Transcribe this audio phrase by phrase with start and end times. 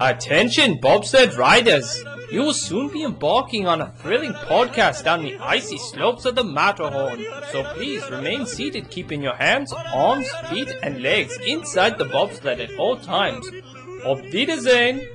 [0.00, 2.04] Attention, bobsled riders!
[2.30, 6.42] You will soon be embarking on a thrilling podcast down the icy slopes of the
[6.42, 7.24] Matterhorn.
[7.52, 12.76] So please remain seated, keeping your hands, arms, feet, and legs inside the bobsled at
[12.76, 13.48] all times.
[14.04, 15.06] Auf Wiedersehen!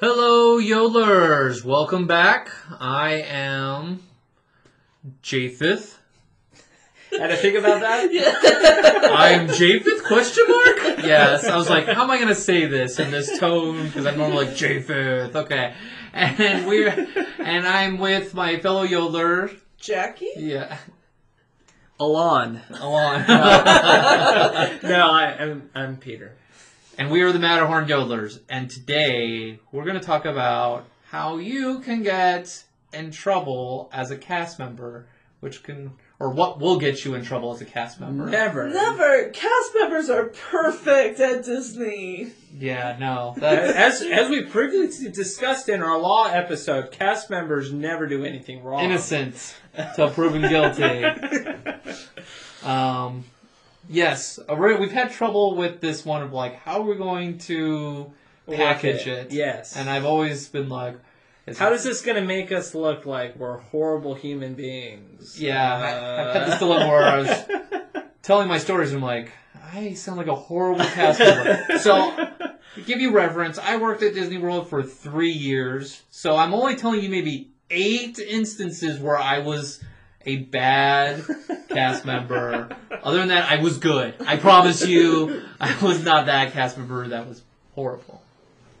[0.00, 1.64] Hello, Yodelers!
[1.64, 2.50] Welcome back.
[2.80, 4.02] I am
[5.22, 5.97] Japheth.
[7.10, 8.10] Had to think about that?
[9.12, 10.04] I am Japheth?
[10.04, 10.98] Question mark?
[10.98, 11.46] Yes.
[11.46, 13.86] I was like, how am I gonna say this in this tone?
[13.86, 15.34] Because I'm normally like Japheth.
[15.34, 15.74] Okay.
[16.12, 16.88] And we're
[17.38, 19.56] and I'm with my fellow Yodeler.
[19.78, 20.32] Jackie?
[20.36, 20.76] Yeah.
[22.00, 22.60] Alon.
[22.70, 23.24] Alon.
[23.28, 26.36] no, I, I'm, I'm Peter.
[26.96, 28.40] and we are the Matterhorn Yodelers.
[28.48, 34.58] And today we're gonna talk about how you can get in trouble as a cast
[34.58, 35.06] member,
[35.40, 38.26] which can or what will get you in trouble as a cast member.
[38.26, 38.68] Never.
[38.68, 39.28] Never.
[39.30, 42.32] Cast members are perfect at Disney.
[42.58, 43.34] Yeah, no.
[43.36, 48.64] That's, As, as we previously discussed in our law episode, cast members never do anything
[48.64, 48.82] wrong.
[48.82, 49.56] innocent
[49.94, 51.04] till proven guilty.
[52.64, 53.24] Um,
[53.88, 57.38] yes, uh, we're- we've had trouble with this one of like, how are we going
[57.38, 58.12] to
[58.50, 59.30] package it?
[59.32, 59.76] Yes.
[59.76, 60.96] And I've always been like,
[61.48, 65.40] is- How is this going to make us look like we're horrible human beings?
[65.40, 68.92] Yeah, I, I've had this dilemma where I was telling my stories.
[68.92, 69.32] and I'm like,
[69.72, 71.78] I sound like a horrible cast member.
[71.78, 72.14] so,
[72.74, 76.02] to give you reference, I worked at Disney World for three years.
[76.10, 79.82] So I'm only telling you maybe eight instances where I was
[80.24, 81.22] a bad
[81.68, 82.68] cast member.
[83.02, 84.14] Other than that, I was good.
[84.26, 87.42] I promise you, I was not that cast member that was
[87.74, 88.22] horrible.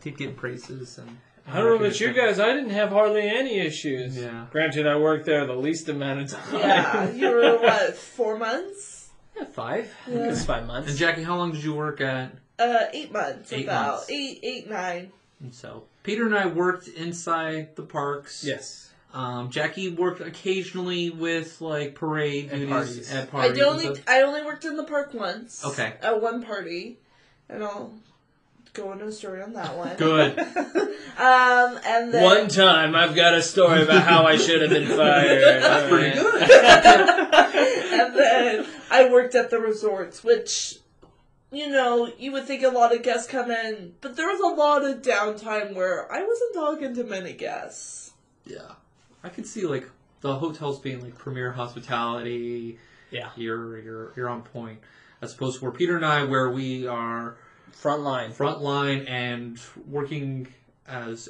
[0.02, 1.18] Did get praises and.
[1.50, 2.38] I don't know about you guys.
[2.38, 4.16] I didn't have hardly any issues.
[4.16, 4.46] Yeah.
[4.50, 6.54] Granted, I worked there the least amount of time.
[6.60, 7.10] Yeah.
[7.10, 9.08] You were, what, four months?
[9.36, 9.92] Yeah, five.
[10.06, 10.30] I think Yeah.
[10.32, 10.90] it's five months.
[10.90, 12.32] And Jackie, how long did you work at?
[12.58, 13.52] Uh, eight months.
[13.52, 13.92] Eight about.
[13.92, 14.10] months.
[14.10, 15.12] Eight, eight, nine.
[15.40, 18.44] And so Peter and I worked inside the parks.
[18.44, 18.84] yes.
[19.14, 23.12] Um, Jackie worked occasionally with like parade And duties parties.
[23.14, 23.58] at I parties.
[23.58, 24.02] and only.
[24.06, 25.64] I only worked in the park once.
[25.64, 25.94] Okay.
[26.02, 26.98] At one party.
[27.48, 27.94] And I'll
[28.72, 29.96] go into a story on that one.
[29.96, 30.38] Good.
[31.18, 32.22] um, and then.
[32.24, 35.62] One time, I've got a story about how I should have been fired.
[35.62, 36.42] That's pretty good.
[38.00, 40.78] and then I worked at the resorts, which,
[41.50, 44.54] you know, you would think a lot of guests come in, but there was a
[44.54, 48.12] lot of downtime where I wasn't talking to many guests.
[48.44, 48.72] yeah,
[49.24, 49.88] I could see like
[50.20, 52.78] the hotels being like premier hospitality.
[53.10, 53.30] Yeah.
[53.36, 54.80] You're you're you're on point.
[55.20, 57.36] As opposed to where Peter and I, where we are
[57.72, 58.32] Front line.
[58.32, 60.48] frontline and working
[60.86, 61.28] as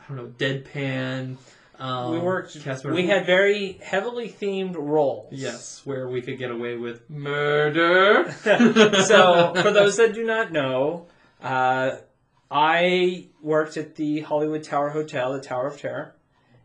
[0.00, 1.36] I don't know deadpan.
[1.78, 2.56] Um, we worked.
[2.84, 5.32] We had very heavily themed roles.
[5.32, 8.30] Yes, where we could get away with murder.
[8.42, 11.06] so, for those that do not know,
[11.42, 11.96] uh,
[12.50, 16.14] I worked at the Hollywood Tower Hotel, the Tower of Terror,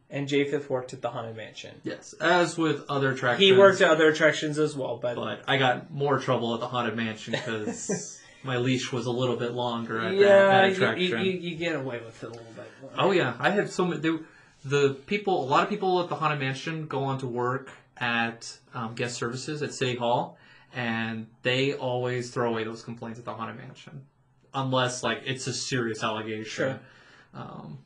[0.09, 1.81] and Japheth worked at the Haunted Mansion.
[1.83, 3.43] yes, as with other attractions.
[3.49, 6.67] He worked at other attractions as well, but, but I got more trouble at the
[6.67, 10.73] haunted mansion because my leash was a little bit longer at that, yeah, that you,
[10.75, 11.25] attraction.
[11.25, 12.71] you, you, you get away with it a little bit.
[12.97, 14.01] oh yeah, I had so many.
[14.01, 14.17] They,
[14.65, 18.57] the people, a lot of people at the haunted mansion go on to work at
[18.73, 20.37] um, guest services at City Hall,
[20.73, 24.03] and they always throw away those complaints at the haunted mansion,
[24.53, 26.45] unless like it's a serious allegation.
[26.45, 26.79] Sure.
[27.33, 27.79] Um,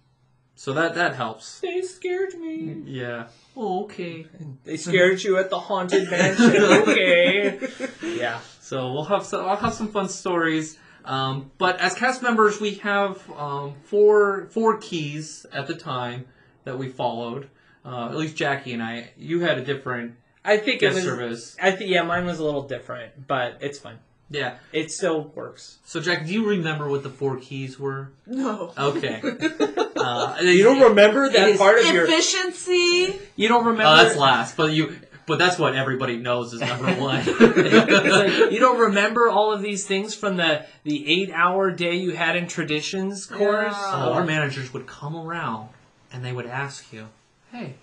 [0.56, 1.60] so that that helps.
[1.60, 2.84] They scared me.
[2.86, 3.30] Yeah.
[3.58, 4.28] Oh, okay.
[4.64, 6.56] They scared you at the Haunted Mansion.
[6.64, 7.60] okay.
[8.04, 8.40] Yeah.
[8.72, 10.78] So we'll have some, I'll have some fun stories.
[11.04, 16.24] Um, but as cast members, we have um, four four keys at the time
[16.64, 17.50] that we followed.
[17.84, 19.09] Uh, at least Jackie and I.
[19.18, 20.14] You had a different
[20.46, 21.04] I think it guest was.
[21.04, 21.58] service.
[21.62, 24.00] I think yeah, mine was a little different, but it's fine.
[24.30, 24.56] Yeah.
[24.72, 25.80] It still works.
[25.84, 28.14] So Jack, do you remember what the four keys were?
[28.26, 28.72] No.
[28.78, 29.22] Okay.
[30.02, 32.06] Uh, You don't remember that part of your.
[32.06, 33.20] Efficiency.
[33.36, 33.84] You don't remember.
[33.86, 34.96] Oh, that's last, but you.
[35.31, 37.25] But that's what everybody knows is number one.
[37.25, 37.25] Like,
[38.52, 42.35] you don't remember all of these things from the the eight hour day you had
[42.35, 43.73] in traditions course.
[43.73, 43.94] Yeah.
[43.94, 45.70] Uh, our managers would come around
[46.11, 47.08] and they would ask you,
[47.50, 47.76] "Hey,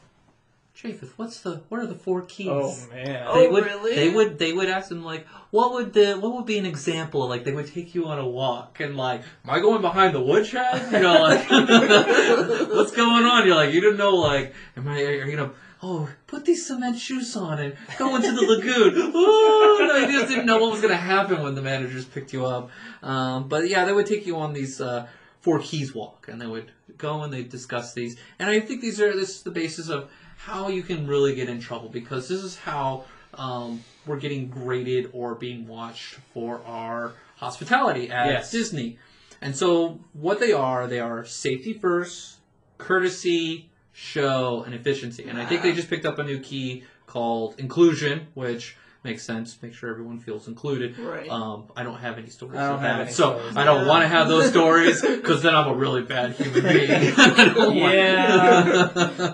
[0.74, 3.24] Japheth, what's the what are the four keys?" Oh man.
[3.26, 3.94] Oh, they would, really?
[3.94, 7.26] They would they would ask them like, what would the what would be an example?
[7.26, 10.20] Like they would take you on a walk and like, am I going behind the
[10.20, 10.92] woodshed?
[10.92, 13.46] You know, like what's going on?
[13.46, 15.52] You're like, you don't know, like, am I are you gonna
[15.82, 19.12] oh put these cement shoes on and go into the lagoon?
[19.14, 22.44] Oh, no, you just didn't know what was gonna happen when the managers picked you
[22.46, 22.70] up.
[23.02, 25.06] Um, but yeah, they would take you on these uh,
[25.40, 28.16] four keys walk and they would go and they discuss these.
[28.38, 31.48] And I think these are this is the basis of how you can really get
[31.48, 33.04] in trouble because this is how
[33.34, 38.50] um, we're getting graded or being watched for our hospitality at Yes.
[38.50, 38.98] Disney.
[39.40, 42.36] And so what they are, they are safety first,
[42.78, 43.67] courtesy,
[43.98, 45.24] show, and efficiency.
[45.28, 49.60] And I think they just picked up a new key called inclusion, which makes sense.
[49.60, 50.96] Make sure everyone feels included.
[50.98, 51.28] Right.
[51.28, 53.56] Um, I don't have any stories I don't have any so stories.
[53.56, 53.88] I don't Yeah.
[53.88, 56.90] want to have those stories because then I'm a really bad human being.
[57.16, 59.32] I don't want- Yeah.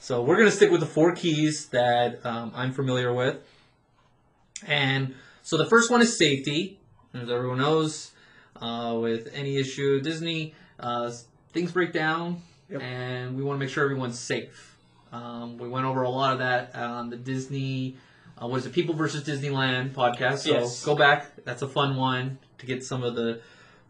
[0.00, 3.36] so we're gonna stick with the four keys that um, I'm familiar with,
[4.66, 6.78] and so the first one is safety.
[7.14, 8.10] As everyone knows,
[8.60, 11.12] uh, with any issue Disney, uh,
[11.52, 12.80] things break down, Yep.
[12.82, 14.76] and we want to make sure everyone's safe.
[15.12, 17.96] Um, we went over a lot of that on the Disney,
[18.42, 20.38] uh, what is it, People versus Disneyland podcast.
[20.38, 20.84] So Yes.
[20.84, 21.44] go back.
[21.44, 23.40] That's a fun one to get some of the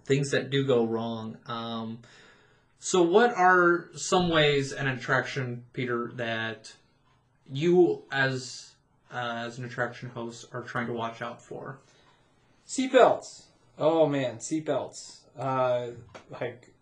[0.05, 1.39] things that do go wrong.
[1.47, 2.01] Um,
[2.79, 6.75] so, what are some ways an attraction, Peter, that
[7.51, 8.73] you as
[9.11, 11.79] uh, as an attraction host are trying to watch out for?
[12.69, 13.45] Seatbelts.
[13.79, 15.21] Oh man, seatbelts.
[15.39, 15.93] Uh,
[16.41, 16.74] like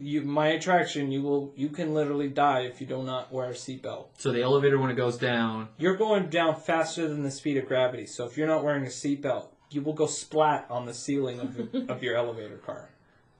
[0.00, 3.54] you, my attraction, you will, you can literally die if you do not wear a
[3.54, 4.06] seatbelt.
[4.18, 7.66] So the elevator when it goes down, You're going down faster than the speed of
[7.66, 8.06] gravity.
[8.06, 11.74] So if you're not wearing a seatbelt, you will go splat on the ceiling of,
[11.90, 12.90] of your elevator car.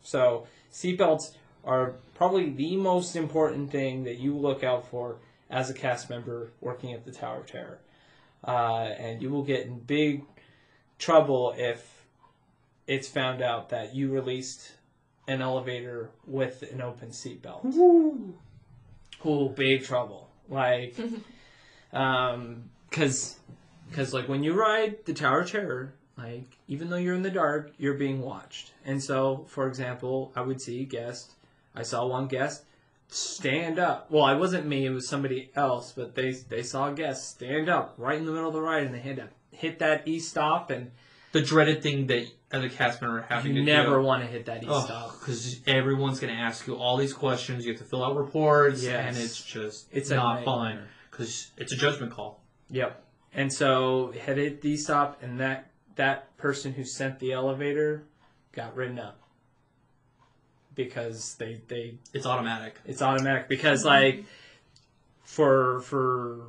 [0.03, 1.35] So seatbelts
[1.65, 5.17] are probably the most important thing that you look out for
[5.51, 7.79] as a cast member working at the Tower of Terror.
[8.47, 10.25] Uh, and you will get in big
[10.99, 12.05] trouble if
[12.87, 14.73] it's found out that you released
[15.29, 17.65] an elevator with an open seatbelt.
[19.27, 20.29] Ooh, big trouble.
[20.49, 20.97] Like,
[21.93, 23.37] um, cause,
[23.93, 27.31] cause like when you ride the Tower of Terror, like even though you're in the
[27.31, 28.73] dark, you're being watched.
[28.85, 31.33] And so, for example, I would see guest.
[31.77, 32.65] I saw one guest
[33.09, 34.11] stand up.
[34.11, 35.93] Well, it wasn't me; it was somebody else.
[35.93, 38.85] But they they saw a guest stand up right in the middle of the ride,
[38.85, 40.91] and they had to hit that e stop, and
[41.33, 44.03] the dreaded thing that as a cast member having you to never do.
[44.03, 45.19] want to hit that e stop.
[45.19, 47.67] because everyone's going to ask you all these questions.
[47.67, 49.07] You have to fill out reports, Yes.
[49.15, 50.81] and it's just It's not fun
[51.11, 52.41] because it's a judgment call.
[52.71, 53.05] Yep.
[53.35, 58.05] And so had it D stop and that that person who sent the elevator
[58.53, 59.19] got written up.
[60.75, 62.77] Because they, they It's automatic.
[62.87, 64.25] it's automatic because like
[65.25, 66.47] for for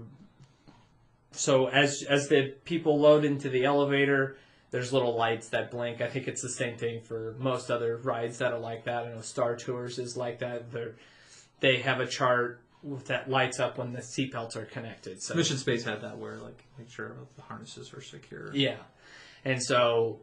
[1.31, 4.37] so as as the people load into the elevator
[4.71, 6.01] there's little lights that blink.
[6.01, 9.06] I think it's the same thing for most other rides that are like that.
[9.06, 10.71] I know Star Tours is like that.
[10.71, 10.95] They're
[11.60, 12.62] they have a chart
[13.06, 15.21] that lights up when the seatbelts are connected.
[15.21, 18.54] So Mission Space had that where like make sure the harnesses are secure.
[18.54, 18.77] Yeah,
[19.44, 20.19] and so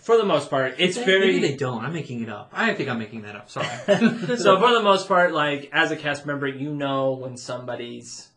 [0.00, 1.26] for the most part, it's Maybe very.
[1.34, 1.84] Maybe they don't.
[1.84, 2.50] I'm making it up.
[2.52, 3.50] I think I'm making that up.
[3.50, 3.66] Sorry.
[4.36, 8.28] so for the most part, like as a cast member, you know when somebody's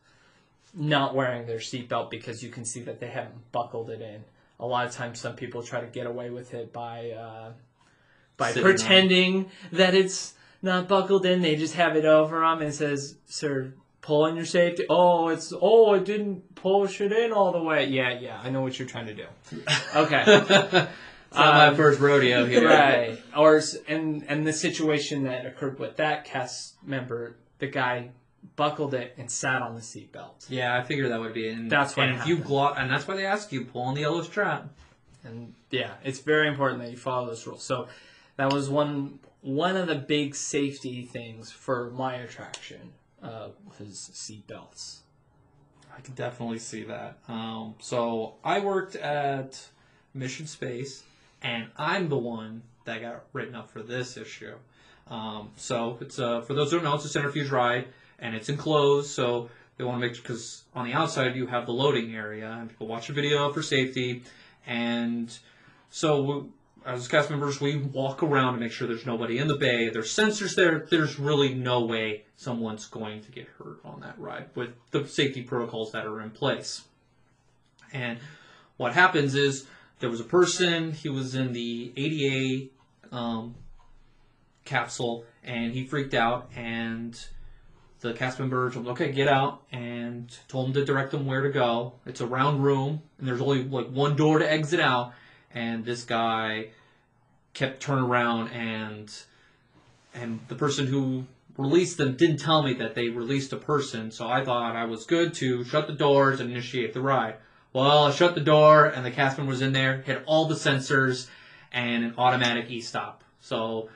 [0.73, 4.23] not wearing their seatbelt because you can see that they haven't buckled it in.
[4.59, 7.51] A lot of times, some people try to get away with it by uh,
[8.37, 11.41] by Sitting on pretending that it's not buckled in.
[11.41, 15.27] They just have it over them and it says, "Sir, pull on your safety." Oh,
[15.27, 17.87] it's oh, it didn't push it in all the way.
[17.87, 19.25] Yeah, yeah, I know what you're trying to do.
[19.95, 20.23] Okay.
[20.25, 22.65] it's not my Um, first rodeo here.
[22.67, 28.11] right or and and the situation that occurred with that cast member the guy
[28.55, 31.49] buckled it and sat on the seatbelt Yeah, I figured that would be.
[31.49, 33.95] And, That's what And if you gloss, and that's why they ask you pull on
[33.95, 34.69] the yellow strap.
[35.23, 37.87] and yeah it's very important that you follow those rules so
[38.37, 42.93] that was one one of the big safety things for my attraction
[43.23, 44.99] uh, was seatbelts
[45.97, 47.19] I can definitely see that.
[47.27, 49.65] Um, so I worked at
[50.13, 51.03] Mission Space,
[51.41, 54.55] and I'm the one that got written up for this issue.
[55.07, 57.87] Um, so it's uh, for those who don't know, it's a centrifuge ride,
[58.19, 59.09] and it's enclosed.
[59.09, 62.69] So they want to make because on the outside you have the loading area, and
[62.69, 64.23] people watch a video for safety,
[64.65, 65.37] and
[65.89, 66.21] so.
[66.21, 66.49] We,
[66.85, 69.89] as cast members, we walk around to make sure there's nobody in the bay.
[69.89, 70.85] There's sensors there.
[70.87, 75.41] There's really no way someone's going to get hurt on that ride with the safety
[75.41, 76.83] protocols that are in place.
[77.91, 78.19] And
[78.77, 79.65] what happens is
[79.99, 82.69] there was a person, he was in the ADA
[83.11, 83.55] um,
[84.63, 87.17] capsule, and he freaked out, and
[88.05, 91.49] the cast member told okay, get out, and told him to direct them where to
[91.49, 91.93] go.
[92.05, 95.13] It's a round room, and there's only like one door to exit out,
[95.53, 96.69] and this guy
[97.53, 99.11] kept turning around, and
[100.13, 101.25] and the person who
[101.57, 105.05] released them didn't tell me that they released a person, so I thought I was
[105.05, 107.35] good to shut the doors and initiate the ride.
[107.73, 110.55] Well, I shut the door, and the cast member was in there, hit all the
[110.55, 111.27] sensors,
[111.71, 113.23] and an automatic e-stop.
[113.41, 113.89] So,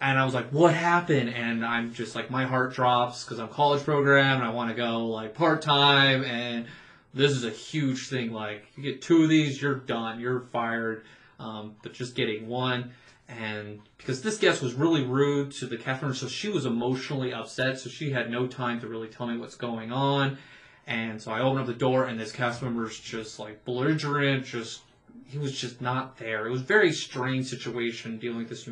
[0.00, 1.30] and I was like, what happened?
[1.30, 4.76] And I'm just like, my heart drops because I'm college program, and I want to
[4.76, 6.66] go like part-time, and
[7.12, 8.32] this is a huge thing.
[8.32, 11.04] Like you get two of these, you're done, you're fired.
[11.40, 12.92] Um, but just getting one,
[13.28, 17.80] and because this guest was really rude to the member, so she was emotionally upset,
[17.80, 20.38] so she had no time to really tell me what's going on.
[20.86, 24.82] And so I opened up the door, and this cast member's just like belligerent, just
[25.26, 26.46] he was just not there.
[26.46, 28.68] It was a very strange situation dealing with this.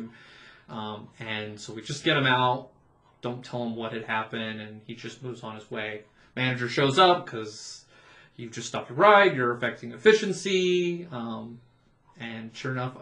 [0.73, 2.69] Um, and so we just get him out,
[3.21, 6.01] don't tell him what had happened, and he just moves on his way.
[6.35, 7.85] Manager shows up because
[8.37, 11.07] you've just stopped a ride, you're affecting efficiency.
[11.11, 11.59] Um,
[12.19, 12.97] and sure enough,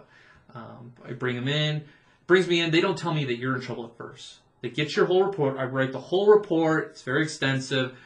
[0.54, 1.86] um, I bring him in,
[2.28, 2.72] brings me in.
[2.72, 4.40] They don't tell me that you're in trouble at first.
[4.60, 5.58] They get your whole report.
[5.58, 6.90] I write the whole report.
[6.92, 7.98] It's very extensive,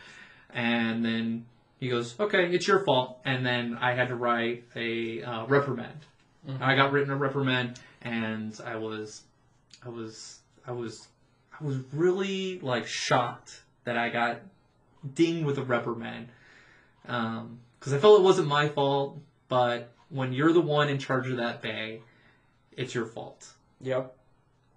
[0.53, 1.47] and then
[1.79, 6.05] he goes, "Okay, it's your fault." And then I had to write a uh, reprimand.
[6.47, 6.61] Mhm.
[6.61, 9.23] I got written a reprimand, and I was,
[9.85, 11.07] I was, I was,
[11.59, 14.41] I was really like shocked that I got
[15.13, 16.27] dinged with a reprimand
[17.03, 19.19] because I felt it wasn't my fault.
[19.47, 22.01] But when you're the one in charge of that bay,
[22.75, 23.47] it's your fault,
[23.81, 24.15] Yep.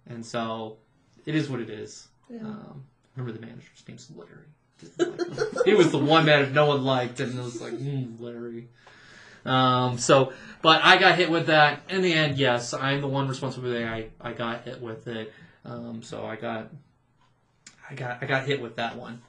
[0.08, 0.76] and so
[1.24, 2.08] it is what it is.
[2.30, 2.40] Yeah.
[2.40, 2.84] Um,
[3.16, 4.44] remember the manager's name's Larry.
[4.98, 8.68] Like he was the one man no one liked, and it was like, mm, Larry.
[9.44, 11.80] Um, so, but I got hit with that.
[11.88, 13.72] In the end, yes, I'm the one responsible.
[13.76, 15.32] I I got hit with it.
[15.64, 16.68] Um, so I got,
[17.90, 19.20] I got I got hit with that one.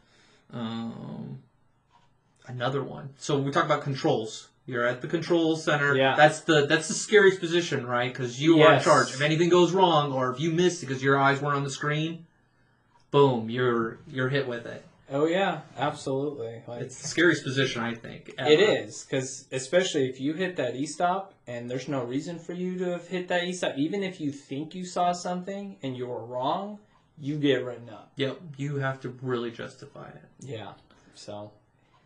[0.54, 1.40] Um,
[2.48, 3.10] another one.
[3.18, 4.48] So we talk about controls.
[4.66, 5.96] You're at the control center.
[5.96, 6.16] Yeah.
[6.16, 8.12] That's the that's the scariest position, right?
[8.14, 8.84] Because you are in Yes.
[8.84, 9.10] charge.
[9.14, 11.70] If anything goes wrong, or if you miss it because your eyes weren't on the
[11.72, 12.26] screen,
[13.12, 14.86] boom, you're you're hit with it.
[15.12, 16.62] Oh yeah, absolutely.
[16.68, 18.34] Like, It's the scariest position, I think.
[18.38, 18.50] ever.
[18.50, 22.78] It is because especially if you hit that e-stop and there's no reason for you
[22.80, 26.24] to have hit that e-stop, even if you think you saw something and you were
[26.24, 26.78] wrong,
[27.20, 28.12] you get written up.
[28.18, 28.40] Yep.
[28.58, 30.22] You have to really justify it.
[30.42, 30.74] Yeah.
[31.16, 31.52] So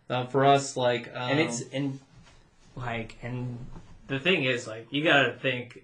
[0.09, 1.99] Uh, for us, like, um, and it's and
[2.75, 3.57] like and
[4.07, 5.83] the thing is like you gotta think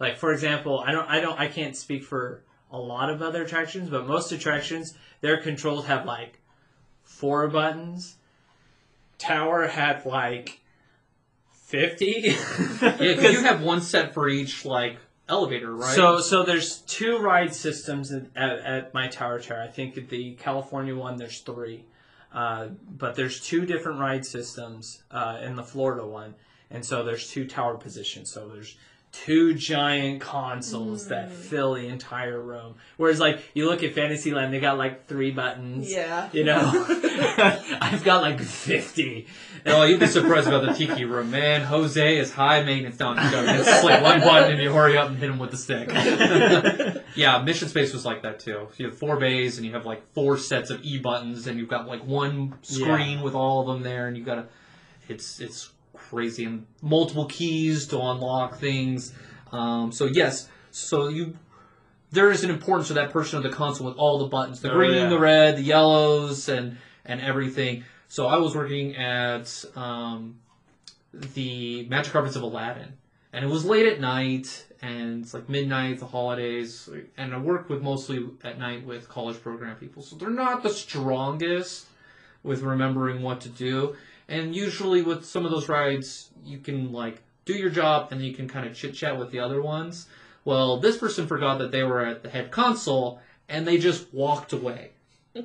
[0.00, 2.42] like for example I don't I don't I can't speak for
[2.72, 6.40] a lot of other attractions but most attractions their controls have like
[7.04, 8.16] four buttons.
[9.18, 10.60] Tower had like
[11.52, 12.34] fifty.
[12.82, 15.94] yeah, 'cause you have one set for each like elevator, right?
[15.94, 19.62] So, so there's two ride systems at, at, at my tower chair.
[19.62, 21.84] I think at the California one, there's three,
[22.32, 26.34] uh, but there's two different ride systems uh, in the Florida one,
[26.70, 28.30] and so there's two tower positions.
[28.30, 28.76] So there's
[29.22, 31.34] two giant consoles that hmm.
[31.34, 32.74] fill the entire room.
[32.96, 35.90] Whereas, like you look at Fantasyland, they got like three buttons.
[35.90, 36.28] Yeah.
[36.32, 36.60] You know,
[37.80, 39.26] I've got like fifty.
[39.66, 41.62] Oh, you'd be surprised about the tiki room, man.
[41.62, 45.18] Jose is high maintenance down It's just like one button and you hurry up and
[45.18, 45.88] hit him with the stick.
[47.14, 48.68] yeah, Mission Space was like that too.
[48.76, 51.68] You have four bays and you have like four sets of E buttons and you've
[51.68, 54.46] got like one screen with all of them there and you've gotta.
[55.06, 55.70] It's it's
[56.14, 59.12] crazy and multiple keys to unlock things.
[59.52, 61.36] Um, so yes, so you.
[62.12, 64.70] There is an importance to that portion of the console with all the buttons, the
[64.70, 65.08] Oh, green, yeah.
[65.08, 67.84] the red, the yellows, and and everything.
[68.08, 70.36] So I was working at um,
[71.12, 72.92] the Magic Carpets of Aladdin,
[73.32, 77.68] and it was late at night, and it's like midnight, the holidays, and I work
[77.68, 81.86] with mostly at night with college program people, so they're not the strongest
[82.44, 83.96] with remembering what to do.
[84.28, 88.32] And usually with some of those rides, you can like do your job, and you
[88.34, 90.06] can kind of chit chat with the other ones.
[90.44, 94.52] Well, this person forgot that they were at the head console, and they just walked
[94.52, 94.90] away.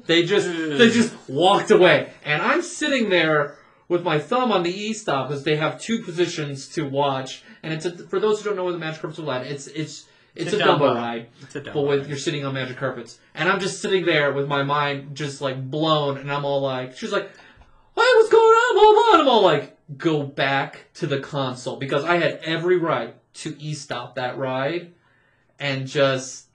[0.05, 3.57] They just they just walked away, and I'm sitting there
[3.87, 7.73] with my thumb on the E stop because they have two positions to watch, and
[7.73, 10.05] it's a, for those who don't know what the Magic Carpets of Aladdin, it's it's
[10.35, 10.95] it's, It's a a Dumbo Dumbo.
[10.95, 12.09] ride, It's a dumb but with ride.
[12.09, 15.69] you're sitting on magic carpets, and I'm just sitting there with my mind just like
[15.71, 17.31] blown, and I'm all like, she's like,
[17.95, 19.13] "Hey, what's going on?" Blah blah.
[19.13, 23.55] And I'm all like, "Go back to the console," because I had every right to
[23.59, 24.93] E stop that ride,
[25.59, 26.47] and just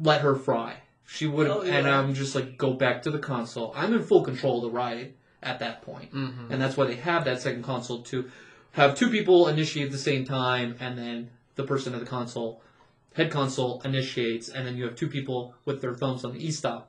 [0.00, 0.76] let her fry.
[1.06, 1.86] She would, Oh, and.
[1.86, 3.72] I'm just like, go back to the console.
[3.76, 6.50] I'm in full control of the ride at that point, Mhm.
[6.50, 8.30] and that's why they have that second console to
[8.72, 12.60] have two people initiate at the same time, and then the person at the console,
[13.14, 16.88] head console, initiates, and then you have two people with their thumbs on the e-stop.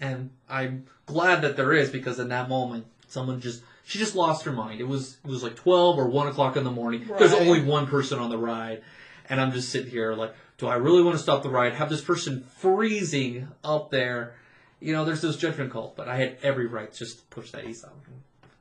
[0.00, 4.44] And I'm glad that there is because in that moment, someone just she just lost
[4.44, 4.80] her mind.
[4.80, 7.08] It was it was like twelve or one o'clock in the morning.
[7.18, 8.82] There's only one person on the ride,
[9.28, 11.74] and I'm just sitting here like, do I really want to stop the ride?
[11.74, 14.34] Have this person freezing up there?
[14.80, 17.66] You know, there's this judgment call, but I had every right just to push that
[17.66, 17.94] e-stop.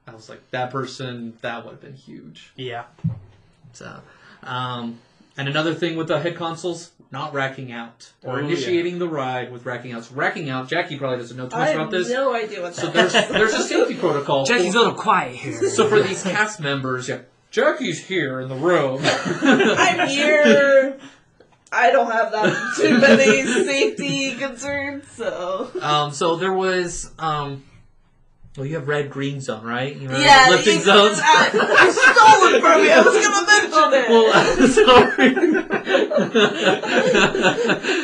[0.05, 2.51] I was like, that person, that would have been huge.
[2.55, 2.85] Yeah.
[3.73, 4.01] So,
[4.43, 4.99] um,
[5.37, 8.45] and another thing with the head consoles, not racking out or Oh, yeah.
[8.45, 10.07] initiating the ride with racking out.
[10.13, 12.07] Racking out, Jackie probably doesn't know too much about this.
[12.07, 13.29] I have no idea what that So there's is.
[13.29, 14.45] there's a safety protocol.
[14.45, 15.69] Jackie's a little quiet here.
[15.71, 17.19] so for these cast members, yeah,
[17.51, 19.01] Jackie's here in the room.
[19.03, 20.99] I'm here.
[21.71, 27.63] I don't have that too many safety concerns, so Um, so there was um,
[28.59, 29.95] well, you have red green zone, right?
[29.95, 30.47] You remember yeah.
[30.49, 31.17] lifting you- zones.
[31.23, 32.91] I, I stole it from you.
[32.91, 34.09] I was gonna mention it.
[34.09, 34.33] well,
[34.67, 35.29] sorry.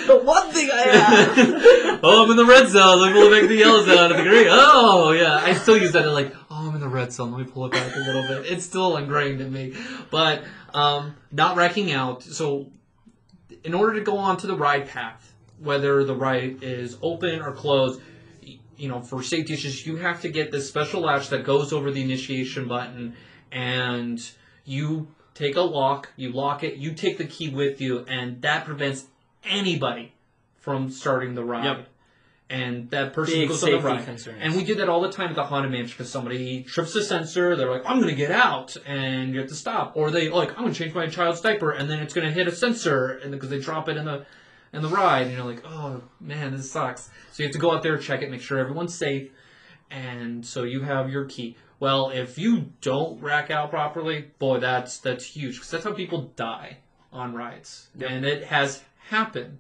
[0.08, 2.00] the one thing I have.
[2.02, 3.02] oh, I'm in the red zone.
[3.02, 4.12] Let me pull it back to the yellow zone.
[4.14, 4.48] And the green.
[4.50, 5.42] Oh, yeah.
[5.44, 6.08] I still use that.
[6.08, 7.34] Like, oh, I'm in the red zone.
[7.34, 8.46] Let me pull it back a little bit.
[8.50, 9.76] It's still ingrained in me.
[10.10, 12.24] But um, not wrecking out.
[12.24, 12.72] So,
[13.66, 17.52] in order to go on to the ride path, whether the ride is open or
[17.52, 18.00] closed,
[18.78, 21.92] you know, for safety issues, you have to get this special latch that goes over
[21.92, 23.16] the initiation button,
[23.52, 24.32] and
[24.64, 28.66] you take a lock, you lock it, you take the key with you, and that
[28.66, 29.06] prevents
[29.44, 30.14] anybody
[30.58, 31.66] from starting the ride.
[31.66, 31.88] Yep.
[32.48, 34.06] And that person Big goes on the safety ride.
[34.06, 34.38] concerns.
[34.40, 37.04] And we did that all the time at the Haunted Mansion because somebody trips the
[37.04, 39.94] sensor, they're like, I'm going to get out, and you have to stop.
[39.96, 42.34] Or they, like, I'm going to change my child's diaper, and then it's going to
[42.34, 44.26] hit a sensor, and because they drop it in the
[44.76, 47.10] in the ride, and you're like, oh, man, this sucks.
[47.32, 49.32] So you have to go out there, check it, make sure everyone's safe,
[49.92, 51.58] and so you have your key.
[51.80, 56.32] Well, if you don't rack out properly, boy, that's that's huge because that's how people
[56.36, 56.78] die
[57.12, 58.10] on rides, Yep.
[58.10, 59.58] and it has happened.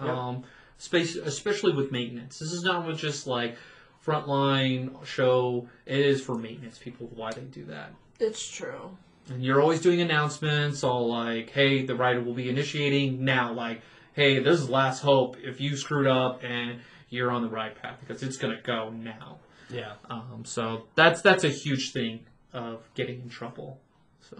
[0.00, 0.08] Yep.
[0.08, 0.44] Um,
[0.78, 2.38] space, especially with maintenance.
[2.38, 3.56] This is not with just like
[4.04, 5.68] frontline show.
[5.86, 7.92] It is for maintenance people why they do that.
[8.20, 8.96] It's true.
[9.30, 13.82] And you're always doing announcements, all like, "Hey, the ride will be initiating now." Like,
[14.18, 15.36] "Hey, this is last hope.
[15.42, 19.38] If you screwed up and you're on the right path because it's gonna go now."
[19.70, 19.92] yeah.
[20.10, 23.80] Um, so that's that's a huge thing of getting in trouble.
[24.28, 24.36] So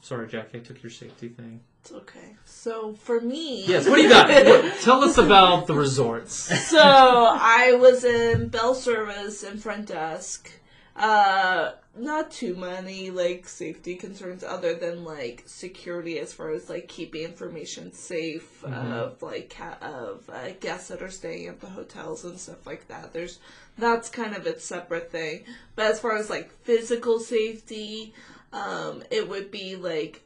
[0.00, 1.60] sorry, Jackie, I took your safety thing.
[1.82, 2.36] It's okay.
[2.44, 4.28] So for me, Yes, what do you got?
[4.46, 6.34] What- tell us about the resorts.
[6.68, 10.50] so I was in bell service and front desk.
[10.96, 16.88] Uh, not too many like safety concerns other than like security as far as like
[16.88, 18.92] keeping information safe Mhm.
[18.92, 22.88] of like ca- of uh, guests that are staying at the hotels and stuff like
[22.88, 23.12] that.
[23.12, 23.38] There's
[23.76, 25.44] that's kind of its separate thing.
[25.76, 28.14] But as far as like physical safety,
[28.52, 30.22] um, it would be like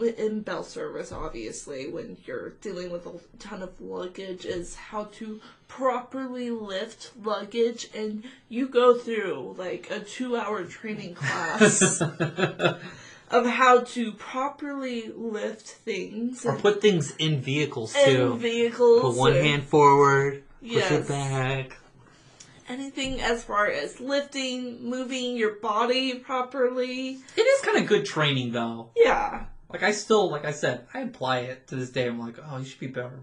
[0.00, 5.40] in bell service, obviously, when you're dealing with a ton of luggage, is how to
[5.68, 12.00] properly lift luggage, and you go through like a two-hour training class
[13.30, 18.36] of how to properly lift things or put things in vehicles too.
[18.36, 19.02] vehicles.
[19.02, 20.90] Put one or hand forward, push Yes.
[20.92, 21.76] it back.
[22.68, 27.18] anything as far as lifting, moving your body properly.
[27.36, 28.90] It is kind of good training though.
[28.96, 29.44] Yeah.
[29.72, 32.06] Like I still, like I said, I apply it to this day.
[32.06, 33.20] I'm like, oh, you should be better,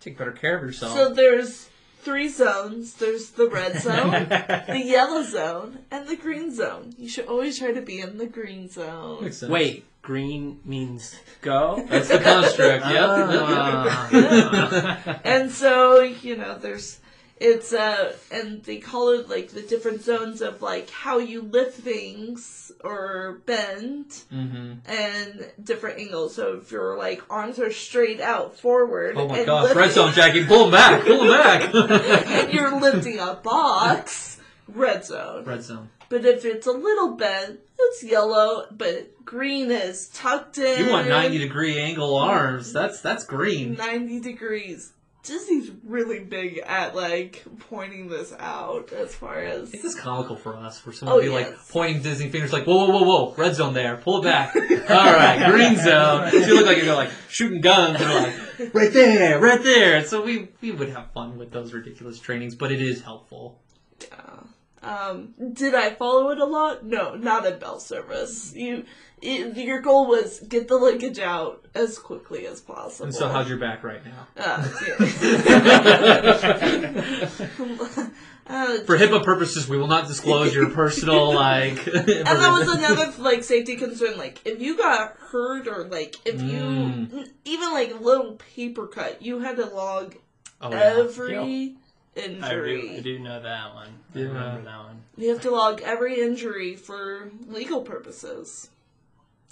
[0.00, 0.94] take better care of yourself.
[0.94, 1.68] So there's
[2.02, 2.94] three zones.
[2.94, 4.10] There's the red zone.
[4.10, 6.94] the yellow zone and the green zone.
[6.98, 9.24] You should always try to be in the green zone.
[9.24, 9.50] Makes sense.
[9.50, 11.84] Wait, green means go?
[11.88, 12.84] that's the construct.
[12.84, 14.08] Ah.
[14.10, 15.20] Yep.
[15.24, 16.98] And so, you know, there's
[17.42, 21.80] it's uh and they call it like the different zones of like how you lift
[21.80, 24.74] things or bend mm-hmm.
[24.86, 26.36] and different angles.
[26.36, 30.46] So if your like arms are straight out forward Oh my lifting- red zone, Jackie,
[30.46, 31.74] pull him back, pull him back.
[32.26, 35.44] and you're lifting a box, red zone.
[35.44, 35.90] red zone.
[36.08, 40.84] But if it's a little bent, it's yellow, but green is tucked in.
[40.84, 42.72] You want 90 degree angle arms.
[42.72, 43.74] That's that's green.
[43.74, 44.92] 90 degrees.
[45.22, 50.80] Disney's really big at like pointing this out as far as It's comical for us,
[50.80, 53.54] for someone Oh, to be like pointing Disney fingers, like, whoa, whoa, whoa, whoa, red
[53.54, 54.54] zone there, pull it back.
[54.90, 56.30] All right, green zone.
[56.30, 59.96] So you look like you're like shooting guns, and like, right there, right there.
[59.98, 63.60] And so we we would have fun with those ridiculous trainings, but it is helpful.
[64.00, 64.40] Yeah.
[64.82, 66.84] Um, did I follow it a lot?
[66.84, 68.52] No, not in bell service.
[68.56, 68.84] You,
[69.22, 73.06] it, your goal was get the linkage out as quickly as possible.
[73.06, 74.26] And so, how's your back right now?
[74.36, 74.94] Uh, yeah.
[78.46, 81.86] uh, For HIPAA purposes, we will not disclose your personal like.
[81.94, 84.16] and that was another like safety concern.
[84.18, 87.28] Like if you got hurt or like if you Mm.
[87.44, 90.14] even like a little paper cut, you had to log
[90.60, 90.94] Oh, yeah.
[90.98, 91.76] every
[92.16, 92.96] I do, injury.
[92.96, 93.88] I do know that one.
[94.14, 95.02] I remember that one.
[95.16, 98.68] You have to log every injury for legal purposes.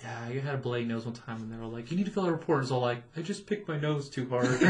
[0.03, 2.11] Yeah, you had a blade nose one time, and they were like, "You need to
[2.11, 4.67] fill out a report." It's all like, "I just picked my nose too hard." do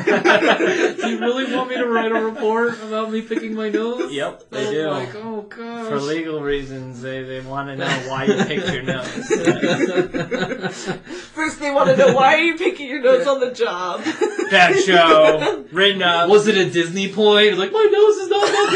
[1.08, 4.12] you really want me to write a report about me picking my nose?
[4.12, 4.90] Yep, they do.
[4.90, 5.88] Like, oh gosh.
[5.88, 9.06] For legal reasons, they, they want to know why you picked your nose.
[11.32, 14.02] First, they want to know why are you picking your nose on the job?
[14.50, 16.28] That show written up.
[16.28, 17.58] Was it a Disney point?
[17.58, 18.70] Like my nose is not that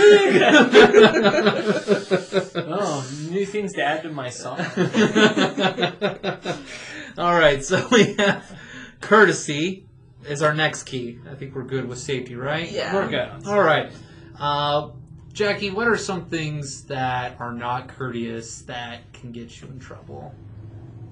[2.54, 2.64] big.
[2.66, 4.58] Oh, new things to add to my song.
[7.18, 8.58] All right, so we have
[9.00, 9.86] courtesy
[10.28, 11.18] is our next key.
[11.30, 12.70] I think we're good with safety, right?
[12.70, 12.94] Yeah.
[12.94, 13.46] We're good.
[13.46, 13.92] All right,
[14.38, 14.90] uh,
[15.32, 15.70] Jackie.
[15.70, 20.34] What are some things that are not courteous that can get you in trouble?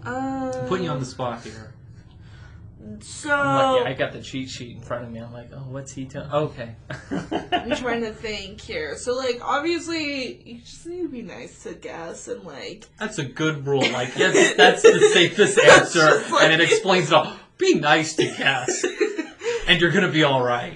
[0.04, 1.71] Um, I'm putting you on the spot here.
[3.00, 5.20] So like, yeah, I got the cheat sheet in front of me.
[5.20, 6.30] I'm like, oh, what's he telling?
[6.30, 6.74] Okay.
[7.52, 8.96] I'm trying to think here.
[8.96, 13.24] So like obviously you just need to be nice to guests and like That's a
[13.24, 13.88] good rule.
[13.90, 17.32] Like, yes, that's the safest answer, like- and it explains it all.
[17.58, 18.84] Be nice to guests,
[19.68, 20.74] and you're gonna be all right.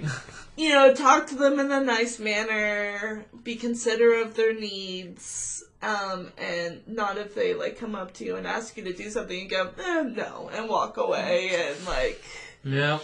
[0.57, 6.33] you know, talk to them in a nice manner, be considerate of their needs, um,
[6.38, 9.40] and not if they like come up to you and ask you to do something
[9.42, 12.22] and go, eh, no, and walk away and like
[12.64, 12.99] Yeah,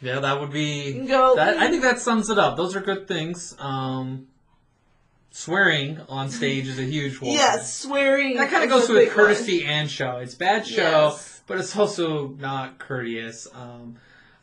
[0.00, 0.92] yeah, that would be.
[1.06, 1.34] go.
[1.36, 2.56] That I think that sums it up.
[2.56, 3.56] Those are good things.
[3.58, 4.26] Um,
[5.30, 7.32] swearing on stage is a huge one.
[7.32, 8.36] yes, swearing.
[8.36, 9.26] that kind of is goes a with big one.
[9.26, 10.18] courtesy and show.
[10.18, 11.42] It's bad show, Yes.
[11.46, 13.48] but it's also not courteous.
[13.52, 13.96] Um,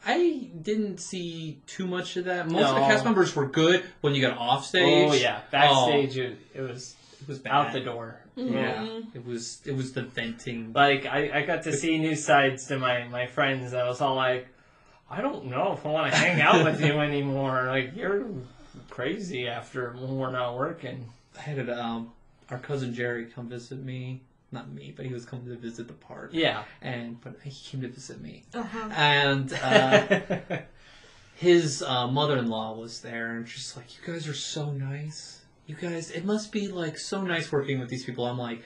[0.06, 2.50] I didn't see too much of that.
[2.50, 5.10] Most of the cast members were good when you got off stage.
[5.12, 7.54] oh yeah, backstage it, it was It was bad.
[7.54, 8.20] out the door.
[8.38, 8.54] Mhm.
[8.54, 9.00] Yeah.
[9.14, 10.74] It was it was the venting.
[10.74, 13.74] Like I, I got to see new sides to my my friends.
[13.74, 14.48] I was all like,
[15.10, 17.68] I don't know if I want to hang out with you anymore.
[17.68, 18.26] Like you're
[18.90, 21.10] crazy after when we're not working.
[21.38, 22.12] I had um,
[22.50, 24.22] our cousin Jerry come visit me.
[24.54, 26.32] Not me, but he was coming to visit the park.
[26.34, 26.64] Yeah.
[26.82, 28.44] And but he came to visit me.
[28.54, 28.90] Uh-huh.
[28.94, 30.20] And uh,
[31.36, 35.41] his uh, mother-in-law was there, and she's like, "You guys are so nice.
[35.72, 38.62] You guys, it must be like so nice working with these people." I'm like,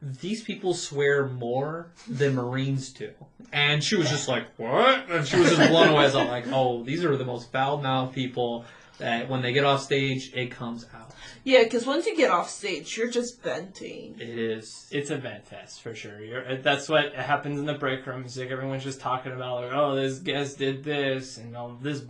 [0.00, 3.10] "These people swear more than Marines do,"
[3.52, 6.08] and she was just like, "What?" And she was just blown away.
[6.10, 8.64] So I'm like, "Oh, these are the most foul-mouthed people
[8.98, 11.12] that when they get off stage, it comes out.
[11.42, 14.16] Yeah, because once you get off stage, you're just venting.
[14.20, 16.22] It is." it's a vent fest for sure.
[16.22, 18.38] You're, that's what happens in the break rooms.
[18.38, 22.04] Like everyone's just talking about, like, oh, this guest did this, and all this,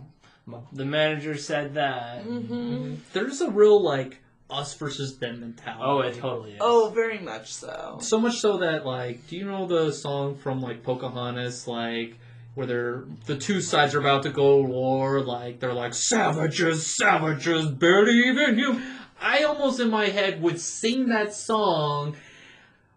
[0.71, 2.23] the manager said that.
[2.23, 5.83] hmm There's a real like us versus them mentality.
[5.85, 6.57] Oh, it totally is.
[6.59, 7.97] Oh, very much so.
[8.01, 12.15] So much so that like, do you know the song from like Pocahontas, like
[12.55, 16.95] where they're the two sides are about to go to war, like they're like savages,
[16.97, 18.81] savages, barely even you.
[19.21, 22.15] I almost in my head would sing that song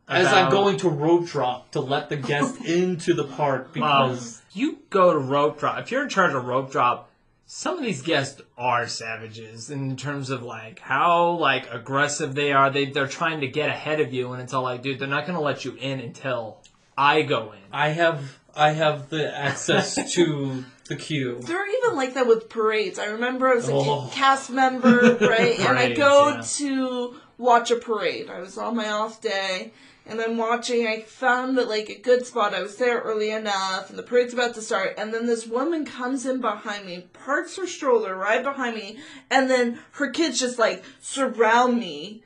[0.08, 4.42] as I'm going to rope drop to let the guest into the park because Um,
[4.52, 5.78] you go to rope drop.
[5.80, 7.10] If you're in charge of rope drop,
[7.54, 12.70] some of these guests are savages in terms of like how like aggressive they are.
[12.70, 15.26] They they're trying to get ahead of you, and it's all like, dude, they're not
[15.26, 16.62] gonna let you in until
[16.96, 17.58] I go in.
[17.70, 21.40] I have I have the access to the queue.
[21.42, 22.98] They're even like that with parades.
[22.98, 24.10] I remember I was a Oh.
[24.14, 25.58] cast member, right?
[25.58, 26.40] and I Parades, go yeah.
[26.56, 28.30] to watch a parade.
[28.30, 29.72] I was on my off day,
[30.06, 30.86] and I'm watching.
[30.86, 32.54] I found that like a good spot.
[32.54, 34.94] I was there early enough, and the parade's about to start.
[34.96, 38.98] And then this woman comes in behind me, parks her stroller right behind me,
[39.30, 42.22] and then her kids just like surround me,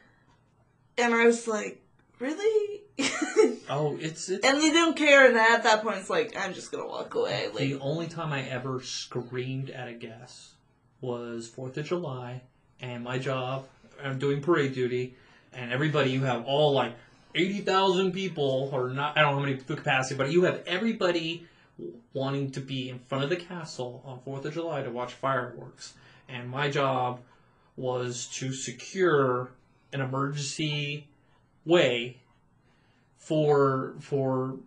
[0.98, 1.82] and I was like,
[2.18, 2.82] really?
[3.68, 5.26] Oh, it's it's and they don't care.
[5.26, 7.48] And at that point, it's like I'm just gonna walk away.
[7.48, 10.50] Like The only time I ever screamed at a guest
[11.00, 12.42] was Fourth of July,
[12.80, 13.66] and my job.
[14.02, 15.16] I'm doing parade duty,
[15.52, 16.94] and everybody you have all like
[17.34, 19.16] eighty thousand people, or not.
[19.16, 21.46] I don't know how many the capacity, but you have everybody
[22.12, 25.94] wanting to be in front of the castle on Fourth of July to watch fireworks,
[26.28, 27.20] and my job
[27.76, 29.50] was to secure
[29.92, 31.06] an emergency
[31.64, 32.18] way
[33.18, 34.58] for for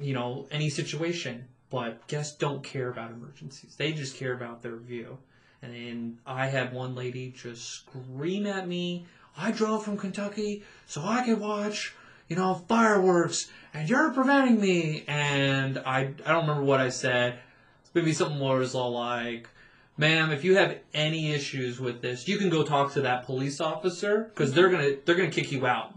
[0.00, 1.48] you know any situation.
[1.70, 3.76] But guests don't care about emergencies.
[3.76, 5.16] They just care about their view
[5.62, 11.02] and then i had one lady just scream at me i drove from kentucky so
[11.04, 11.94] i could watch
[12.28, 17.38] you know fireworks and you're preventing me and i i don't remember what i said
[17.94, 19.48] maybe something more was all like
[19.96, 23.60] ma'am if you have any issues with this you can go talk to that police
[23.60, 25.94] officer because they're gonna they're gonna kick you out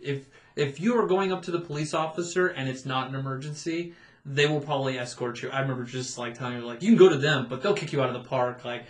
[0.00, 3.94] if if you are going up to the police officer and it's not an emergency,
[4.24, 5.50] they will probably escort you.
[5.50, 7.92] I remember just like telling her like you can go to them, but they'll kick
[7.92, 8.64] you out of the park.
[8.64, 8.84] Like,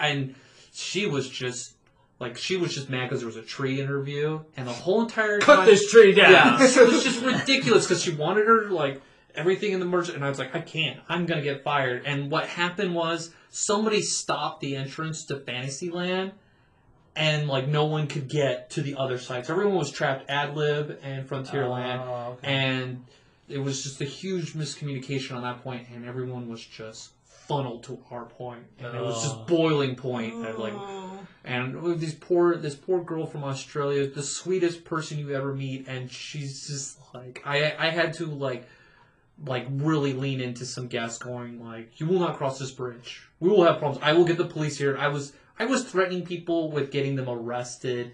[0.00, 0.34] and
[0.72, 1.74] she was just
[2.18, 4.72] like she was just mad because there was a tree in her view, and the
[4.72, 6.32] whole entire Cut time, this tree down.
[6.32, 9.00] yeah, it was just ridiculous because she wanted her like
[9.34, 10.98] everything in the merge, and I was like, I can't.
[11.08, 12.04] I'm gonna get fired.
[12.06, 16.32] And what happened was somebody stopped the entrance to Fantasyland,
[17.14, 19.46] and like no one could get to the other side.
[19.46, 22.46] So everyone was trapped ad lib and Frontierland, Oh, okay.
[22.52, 23.04] and
[23.48, 27.10] it was just a huge miscommunication on that point, and everyone was just
[27.48, 29.22] funneled to our point, and it was Oh.
[29.22, 31.18] just boiling point, and like, Oh.
[31.44, 35.86] and with this poor this poor girl from Australia, the sweetest person you ever meet,
[35.88, 38.66] and she's just like, I I had to like.
[39.44, 43.20] Like really lean into some guests going like, "You will not cross this bridge.
[43.38, 44.02] We will have problems.
[44.02, 47.28] I will get the police here." I was I was threatening people with getting them
[47.28, 48.12] arrested.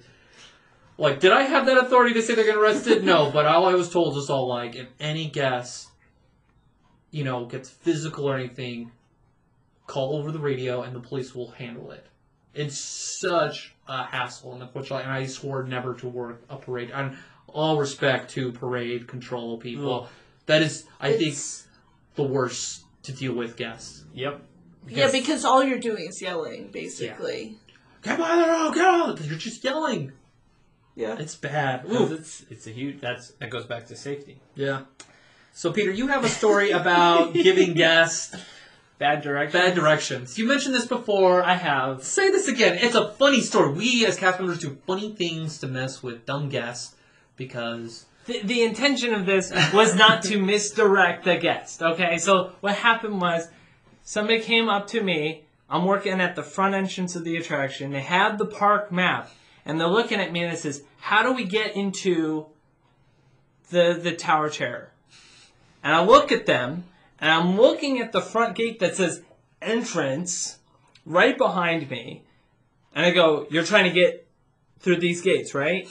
[0.98, 3.04] Like, did I have that authority to say they're getting arrested?
[3.04, 5.90] No, but all I was told was all like, if any guest,
[7.12, 8.90] you know, gets physical or anything,
[9.86, 12.06] call over the radio and the police will handle it.
[12.54, 16.90] It's such a hassle, and unfortunately, and I swore never to work a parade.
[16.92, 17.16] And
[17.46, 20.08] all respect to parade control people, Ugh.
[20.46, 21.36] that is, I think,
[22.14, 24.04] the worst to deal with guests.
[24.14, 24.42] Yep.
[24.88, 27.56] yeah, because all you're doing is yelling, basically.
[28.02, 29.18] Get by the road, get on!
[29.24, 30.12] You're just yelling.
[30.94, 31.16] Yeah.
[31.18, 31.86] It's bad.
[31.90, 32.12] Ooh.
[32.12, 34.40] it's it's a huge that's that goes back to safety.
[34.54, 34.82] Yeah.
[35.54, 38.34] So, Peter, you have a story about giving guests
[39.02, 39.60] Bad direction.
[39.60, 40.38] bad directions.
[40.38, 41.42] You mentioned this before.
[41.42, 42.04] I have.
[42.04, 42.78] Say this again.
[42.80, 43.72] It's a funny story.
[43.72, 46.94] We, as cast members, do funny things to mess with dumb guests
[47.36, 48.06] because.
[48.26, 51.82] The, the intention of this was not to misdirect the guest.
[51.82, 53.48] Okay, so what happened was
[54.04, 55.46] somebody came up to me.
[55.68, 57.90] I'm working at the front entrance of the attraction.
[57.90, 59.32] They had the park map,
[59.64, 62.46] and they're looking at me and it says, "How do we get into
[63.70, 64.92] the the Tower Chair?"
[65.82, 66.84] And I look at them,
[67.22, 69.22] and I'm looking at the front gate that says
[69.62, 70.58] entrance
[71.06, 72.24] right behind me,
[72.94, 74.28] and I go, "You're trying to get
[74.80, 75.88] through these gates, right?"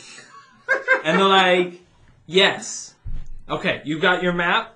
[1.04, 1.82] and they're like,
[2.32, 2.96] Yes.
[3.50, 4.76] Okay, you got your map?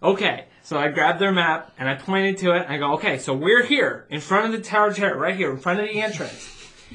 [0.00, 0.44] Okay.
[0.62, 3.34] So I grabbed their map and I pointed to it and I go, okay, so
[3.34, 6.48] we're here in front of the tower chair, right here, in front of the entrance.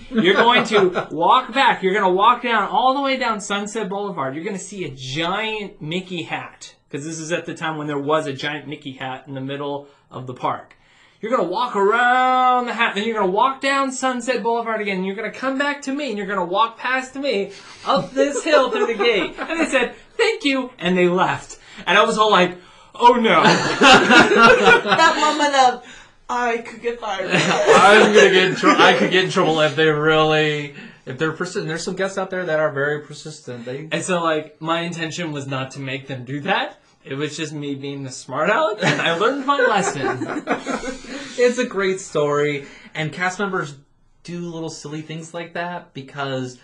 [0.10, 1.84] You're going to walk back.
[1.84, 4.34] You're going to walk down all the way down Sunset Boulevard.
[4.34, 6.76] You're going to see a giant Mickey hat.
[6.90, 9.42] Because this is at the time when there was a giant Mickey hat in the
[9.42, 10.76] middle of the park.
[11.20, 14.82] You're going to walk around the hat, then you're going to walk down Sunset Boulevard
[14.82, 17.16] again, and you're going to come back to me, and you're going to walk past
[17.16, 17.52] me
[17.86, 19.36] up this hill through the gate.
[19.40, 21.60] And they said, thank you, and they left.
[21.88, 22.58] And I was all like,
[22.94, 23.44] oh no.
[23.44, 25.84] that moment of,
[26.30, 27.32] I could get fired.
[27.32, 28.82] I'm gonna get in trouble.
[28.82, 30.76] I could get in trouble if they really,
[31.08, 31.68] if they're persistent.
[31.68, 33.66] There's some guests out there that are very persistent.
[33.66, 36.80] They and so, like, my intention was not to make them do that.
[37.06, 40.44] It was just me being the smart aleck, and I learned my lesson.
[41.38, 43.76] it's a great story, and cast members
[44.24, 46.60] do little silly things like that because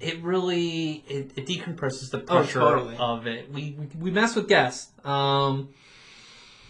[0.00, 2.96] it really it, it decompresses the Oh, pressure totally.
[2.98, 3.52] of it.
[3.52, 4.90] We, we we mess with guests.
[5.04, 5.68] Um,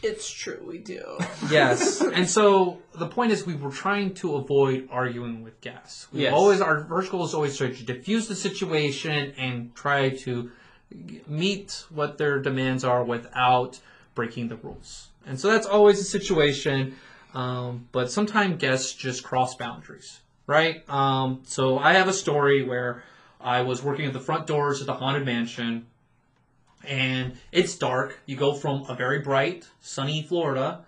[0.03, 1.19] it's true, we do.
[1.51, 6.09] yes, and so the point is we were trying to avoid arguing with guests.
[6.13, 6.35] We Yes.
[6.35, 10.51] always our first goal is always to diffuse the situation and try to
[11.27, 13.81] meet what their demands are without
[14.15, 15.09] breaking the rules.
[15.27, 16.97] And so that's always the situation.
[17.35, 20.89] Um, but sometimes guests just cross boundaries, right?
[20.89, 23.03] Um, so I have a story where
[23.41, 25.87] I was working at the front doors of the haunted mansion,
[26.87, 28.21] and it's dark.
[28.27, 30.85] You go from a very bright, sunny Florida,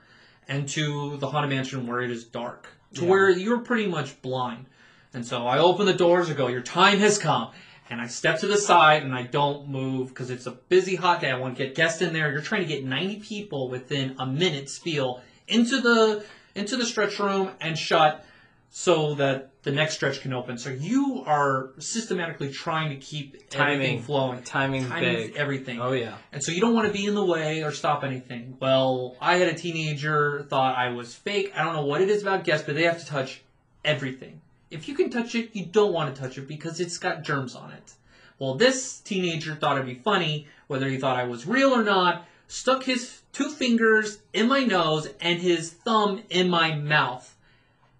[0.49, 3.09] and to the haunted mansion where it is dark, to Yeah.
[3.09, 4.67] where you're pretty much blind.
[5.13, 7.51] And so I open the doors and go, "Your time has come."
[7.91, 11.23] And I step to the side and I don't move because it's a busy hot
[11.23, 11.31] day.
[11.31, 12.31] I want to get guests in there.
[12.31, 17.19] You're trying to get 90 people within a minute spiel into the into the stretch
[17.19, 18.25] room and shut
[18.71, 20.59] so that the next stretch can open.
[20.59, 24.03] So you are systematically trying to keep everything Timing.
[24.03, 24.43] flowing.
[24.43, 25.37] Timing's Timing big.
[25.37, 25.81] everything.
[25.81, 26.17] Oh, yeah.
[26.33, 28.57] And so you don't want to be in the way or stop anything.
[28.61, 31.53] Well, I had a teenager thought I was fake.
[31.57, 33.43] I don't know what it is about guests, but they have to touch
[33.85, 34.41] everything.
[34.71, 37.55] If you can touch it, you don't want to touch it because it's got germs
[37.55, 37.95] on it.
[38.39, 42.27] Well, this teenager thought it'd be funny, whether he thought I was real or not,
[42.47, 47.35] stuck his two fingers in my nose and his thumb in my mouth.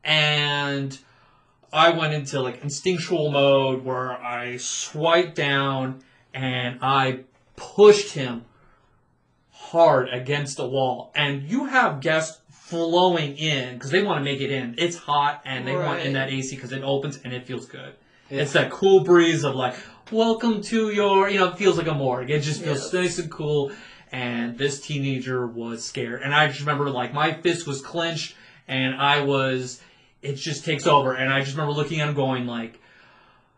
[0.05, 0.99] And
[1.73, 7.21] I went into like instinctual mode where I swiped down and I
[7.57, 8.45] pushed him
[9.51, 11.13] hard against the wall.
[11.15, 14.75] And you have guests flowing in because they want to make it in.
[14.79, 17.95] It's hot and they want in that AC because it opens and it feels good.
[18.31, 18.43] Yeah.
[18.43, 19.75] It's that cool breeze of like,
[20.11, 22.31] welcome to your, you know, it feels like a morgue.
[22.31, 22.93] It just feels Yes.
[22.93, 23.73] nice and cool.
[24.13, 26.23] And this teenager was scared.
[26.23, 28.35] And I just remember like my fist was clenched
[28.67, 29.81] and I was,
[30.23, 31.13] it just takes over.
[31.13, 32.81] And I just remember looking at him going like,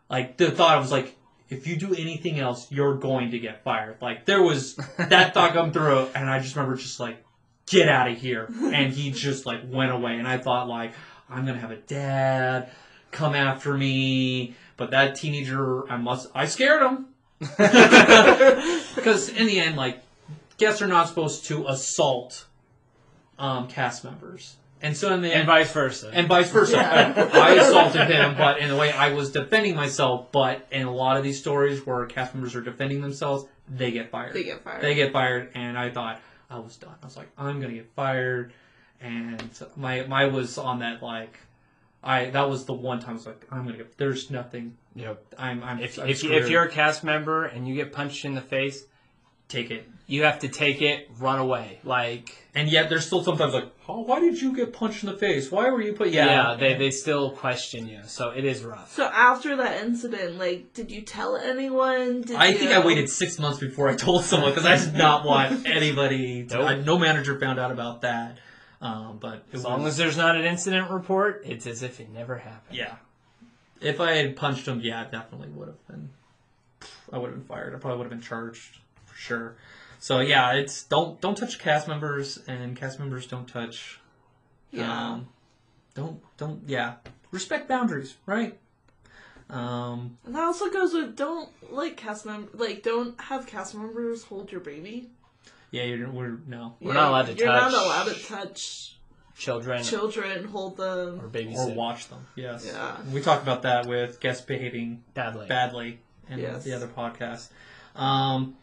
[0.09, 1.15] like the thought was like,
[1.49, 3.97] if you do anything else, you're going to get fired.
[4.01, 7.23] Like there was that thought come through, and I just remember just like,
[7.65, 8.49] get out of here.
[8.73, 10.93] And he just like went away, and I thought like,
[11.29, 12.69] I'm gonna have a dad
[13.11, 17.07] come after me, but that teenager, I must, I scared him
[18.95, 20.01] because in the end, like.
[20.57, 22.45] guests are not supposed to assault
[23.39, 24.57] um, cast members.
[24.83, 26.09] And so in the And vice versa.
[26.13, 26.77] and vice versa.
[26.77, 27.29] Yeah.
[27.33, 30.31] I assaulted him, but in a way I was defending myself.
[30.31, 34.09] But in a lot of these stories where cast members are defending themselves, they get
[34.09, 34.33] fired.
[34.33, 34.81] They get fired.
[34.81, 36.95] They get fired, and I thought I was done.
[37.01, 38.53] I was like, I'm gonna get fired,
[38.99, 39.41] and
[39.75, 41.37] my my was on that like,
[42.03, 43.97] I that was the one time I was like, I'm gonna get.
[43.97, 44.77] There's nothing.
[44.95, 45.35] Yep.
[45.37, 48.25] I'm I'm If, I'm if, you, if you're a cast member and you get punched
[48.25, 48.83] in the face,
[49.47, 49.87] take it.
[50.11, 51.79] You have to take it, run away.
[51.85, 55.15] Like, And yet there's still sometimes like, oh, why did you get punched in the
[55.17, 55.49] face?
[55.49, 56.09] Why were you put?
[56.09, 58.01] yeah, Yeah, they, they still question you.
[58.05, 58.91] So it is rough.
[58.91, 62.21] So after that incident, like, did you tell anyone?
[62.23, 62.57] Did I you...
[62.57, 66.45] think I waited six months before I told someone because I did not want anybody.
[66.47, 66.67] To, Nope.
[66.69, 68.37] I- no manager found out about that.
[68.81, 71.99] Um, but it As was, long as there's not an incident report, it's as if
[71.99, 72.75] it never happened.
[72.77, 72.95] yeah,
[73.79, 76.09] if I had punched him, yeah, it definitely would have been.
[77.13, 77.75] I would have been fired.
[77.75, 79.55] I probably would have been charged for sure.
[80.01, 83.99] So yeah, it's don't don't touch cast members, and cast members don't touch.
[84.71, 84.91] Yeah.
[85.11, 85.27] Um,
[85.93, 86.95] don't don't yeah.
[87.31, 88.57] Respect boundaries, right?
[89.49, 94.23] Um, And that also goes with don't like cast mem like don't have cast members
[94.23, 95.09] hold your baby.
[95.71, 97.39] yeah, you're we're no We're not allowed to touch.
[97.39, 98.97] You're touch- not allowed to touch
[99.37, 101.19] Children children, hold them.
[101.21, 102.25] or babies or watch them.
[102.35, 102.65] Yes.
[102.65, 102.97] Yeah.
[103.13, 105.47] We talked about that with guests behaving badly.
[105.47, 106.63] badly in Yes.
[106.63, 107.49] the other podcast.
[107.95, 108.55] Um,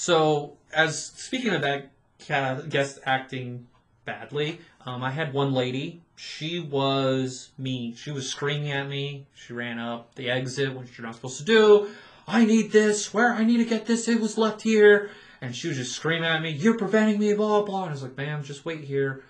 [0.00, 1.90] so, as speaking of that
[2.26, 3.66] ca- guest acting
[4.06, 6.00] badly, um, I had one lady.
[6.16, 7.94] She was mean.
[7.96, 9.26] She was screaming at me.
[9.34, 11.90] She ran up the exit, which you're not supposed to do.
[12.26, 13.12] I need this.
[13.12, 14.08] Where I need to get this.
[14.08, 15.10] It was left here.
[15.42, 16.48] And she was just screaming at me.
[16.48, 17.34] You're preventing me.
[17.34, 17.82] Blah blah.
[17.82, 19.22] And I was like, ma'am, just wait here.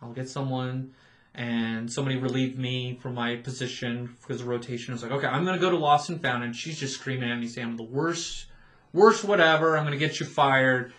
[0.00, 0.94] I'll get someone
[1.34, 4.92] and somebody relieved me from my position because of rotation.
[4.92, 7.30] I was like, okay, I'm gonna go to Lost and Found, and she's just screaming
[7.30, 8.46] at me, saying I'm the worst,
[8.94, 9.76] worst whatever.
[9.76, 10.94] I'm gonna get you fired.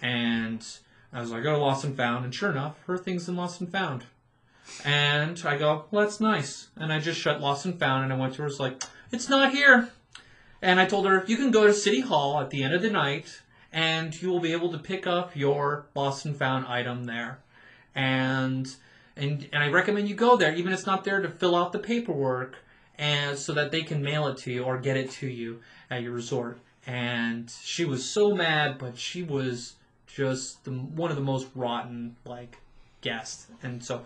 [0.00, 0.66] And
[1.12, 3.60] I was like, go to Lost and Found, and sure enough, her thing's in Lost
[3.60, 4.06] and Found.
[4.84, 6.68] And I go, well, that's nice.
[6.76, 8.82] And I just shut Lost and Found, and I went to her, was like,
[9.12, 9.90] it's not here.
[10.62, 12.90] And I told her, you can go to City Hall at the end of the
[12.90, 17.40] night, and you will be able to pick up your Lost and Found item there.
[17.94, 18.72] And
[19.16, 21.72] and and I recommend you go there, even if it's not there to fill out
[21.72, 22.56] the paperwork,
[22.96, 25.60] and so that they can mail it to you or get it to you
[25.90, 26.58] at your resort.
[26.86, 29.74] And she was so mad, but she was
[30.06, 32.58] just the, one of the most rotten like
[33.00, 33.46] guests.
[33.62, 34.02] And so,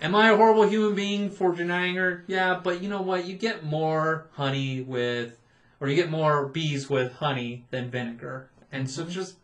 [0.00, 2.24] am I a horrible human being for denying her?
[2.26, 3.26] Yeah, but you know what?
[3.26, 5.38] You get more honey with,
[5.80, 8.48] or you get more bees with honey than vinegar.
[8.72, 9.12] And so mm-hmm.
[9.12, 9.36] just.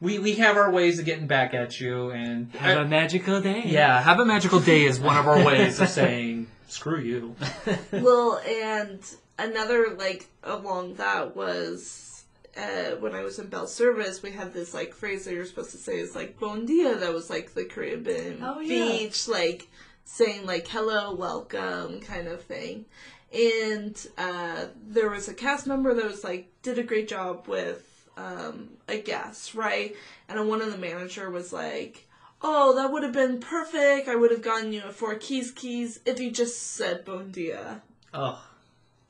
[0.00, 3.62] We, we have our ways of getting back at you, and Have a magical day.
[3.66, 7.34] yeah, have a magical day is one of our ways of saying screw you.
[7.92, 9.00] well, and
[9.38, 12.24] another like along that was
[12.56, 15.72] uh, when I was in Bell Service, we had this like phrase that you're supposed
[15.72, 18.86] to say is like "Bon dia." That was like the Caribbean Oh, yeah.
[18.98, 19.68] beach, like
[20.04, 22.84] saying like "Hello, welcome" kind of thing.
[23.32, 27.87] And uh, there was a cast member that was like did a great job with
[28.18, 29.94] um, a guest, right?
[30.28, 32.06] And one of the manager was like,
[32.42, 34.08] "Oh, that would have been perfect.
[34.08, 37.80] I would have gotten you a four keys keys if you just said bon dia."
[38.12, 38.42] Oh,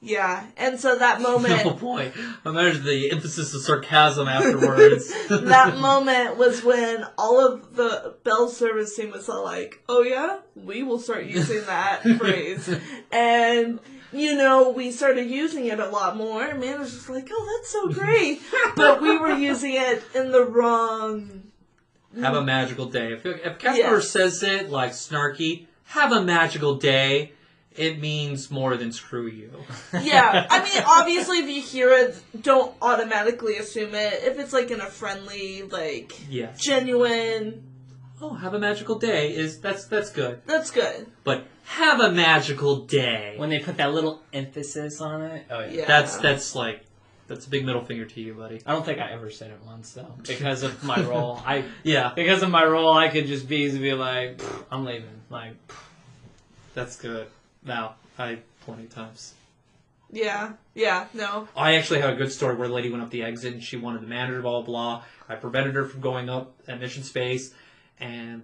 [0.00, 1.62] Yeah, and so that moment.
[1.66, 2.12] oh boy!
[2.44, 5.12] Imagine the emphasis of sarcasm afterwards.
[5.28, 10.38] that moment was when all of the Bell service team was all like, "Oh yeah,
[10.54, 12.68] we will start using that phrase,"
[13.10, 13.80] and
[14.12, 16.44] you know we started using it a lot more.
[16.44, 18.42] And man was just like, "Oh, that's so great,"
[18.76, 21.44] but we were using it in the wrong.
[22.20, 23.12] have a magical day.
[23.12, 27.32] If if Casper says it like snarky, have a magical day.
[27.76, 29.52] It means more than screw you.
[29.92, 34.24] Yeah, I mean, obviously, if you hear it, don't automatically assume it.
[34.24, 36.58] If it's like in a friendly, like Yes.
[36.60, 37.62] genuine,
[38.20, 40.40] Oh, have a magical day is that's that's good.
[40.46, 41.06] that's good.
[41.24, 43.34] But have a magical day.
[43.36, 45.46] When they put that little emphasis on it.
[45.50, 45.70] Oh yeah.
[45.70, 45.84] Yeah.
[45.86, 46.84] That's that's like
[47.28, 48.60] that's a big middle finger to you, buddy.
[48.66, 51.40] I don't think I ever said it once though, because of my role.
[51.46, 55.20] I Yeah, because of my role, I could just be be like, I'm leaving.
[55.30, 55.54] Like,
[56.74, 57.28] that's good.
[57.64, 59.34] Now I plenty of times.
[60.10, 61.48] Yeah, yeah, no.
[61.54, 63.76] I actually had a good story where the lady went up the exit and she
[63.76, 65.04] wanted the manager, blah, blah, blah.
[65.28, 67.52] I prevented her from going up at mission space,
[68.00, 68.42] and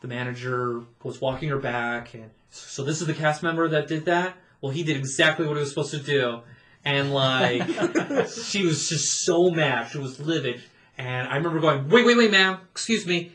[0.00, 2.14] the manager was walking her back.
[2.14, 4.36] And so, this is the cast member that did that?
[4.60, 6.40] Well, he did exactly what he was supposed to do.
[6.84, 7.62] And, like,
[8.28, 9.88] she was just so mad.
[9.90, 10.62] She was livid.
[10.98, 13.32] And I remember going, wait, wait, wait, ma'am, excuse me.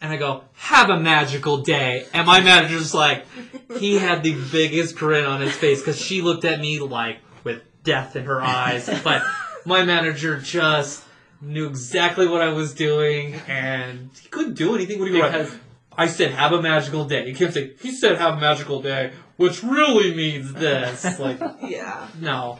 [0.00, 2.06] And I go, have a magical day.
[2.12, 3.26] And my manager's like,
[3.78, 7.62] he had the biggest grin on his face because she looked at me like with
[7.82, 8.88] death in her eyes.
[9.02, 9.22] But
[9.64, 11.03] my manager just
[11.44, 14.98] knew exactly what I was doing, and he couldn't do anything.
[14.98, 15.60] What do you Because- want?
[15.96, 19.12] I said, "Have a magical day." He kept saying, "He said, have a magical day,"
[19.36, 21.18] which really means this.
[21.20, 22.08] like, Yeah.
[22.20, 22.58] no,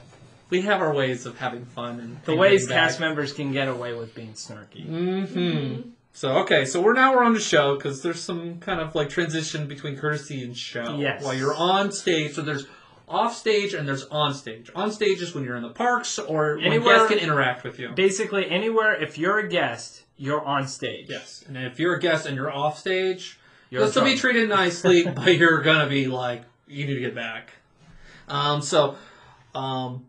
[0.51, 3.93] we have our ways of having fun and The ways cast members can get away
[3.93, 4.87] with being snarky.
[4.89, 5.89] Mm-hmm.
[6.13, 9.09] So okay, so we're now we're on the show because there's some kind of like
[9.09, 10.97] transition between courtesy and show.
[11.01, 11.25] Yes.
[11.25, 12.67] While you're on stage, so there's
[13.09, 14.71] off stage and there's on stage.
[14.75, 17.91] On stage is when you're in the parks or when guests can interact with you.
[17.91, 21.07] Basically, anywhere if you're a guest, you're on stage.
[21.11, 21.45] Yes.
[21.47, 23.39] And if you're a guest and you're off stage,
[23.71, 27.53] You're still be treated nicely, but you're gonna be like, you need to get back.
[28.29, 28.97] Um, so,
[29.55, 30.07] um,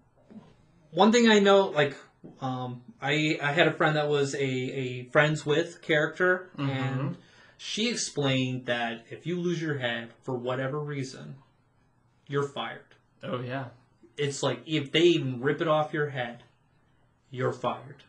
[0.91, 1.95] one thing I know, like,
[2.39, 6.69] um, I I had a friend that was a, a friends with character, Mhm.
[6.69, 7.17] and
[7.57, 11.35] she explained that if you lose your head for whatever reason,
[12.28, 12.95] you're fired.
[13.23, 13.65] Oh yeah.
[14.17, 16.43] It's like if they even rip it off your head,
[17.30, 18.03] you're fired.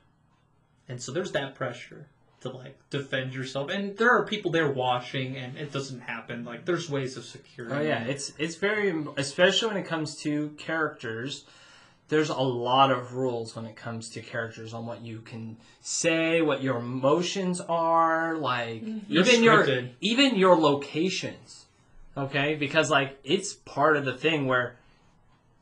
[0.88, 2.06] And so there's that pressure
[2.40, 3.70] to like defend yourself.
[3.70, 6.44] And there are people there watching and it doesn't happen.
[6.44, 7.74] Like there's ways of security.
[7.74, 11.44] Oh yeah, it's it's very especially when it comes to characters.
[12.08, 16.40] There's a lot of rules when it comes to characters on what you can say,
[16.40, 19.12] what your emotions are, like mm-hmm.
[19.12, 21.65] You're even your even your locations.
[22.16, 22.54] Okay?
[22.54, 24.76] Because like it's part of the thing where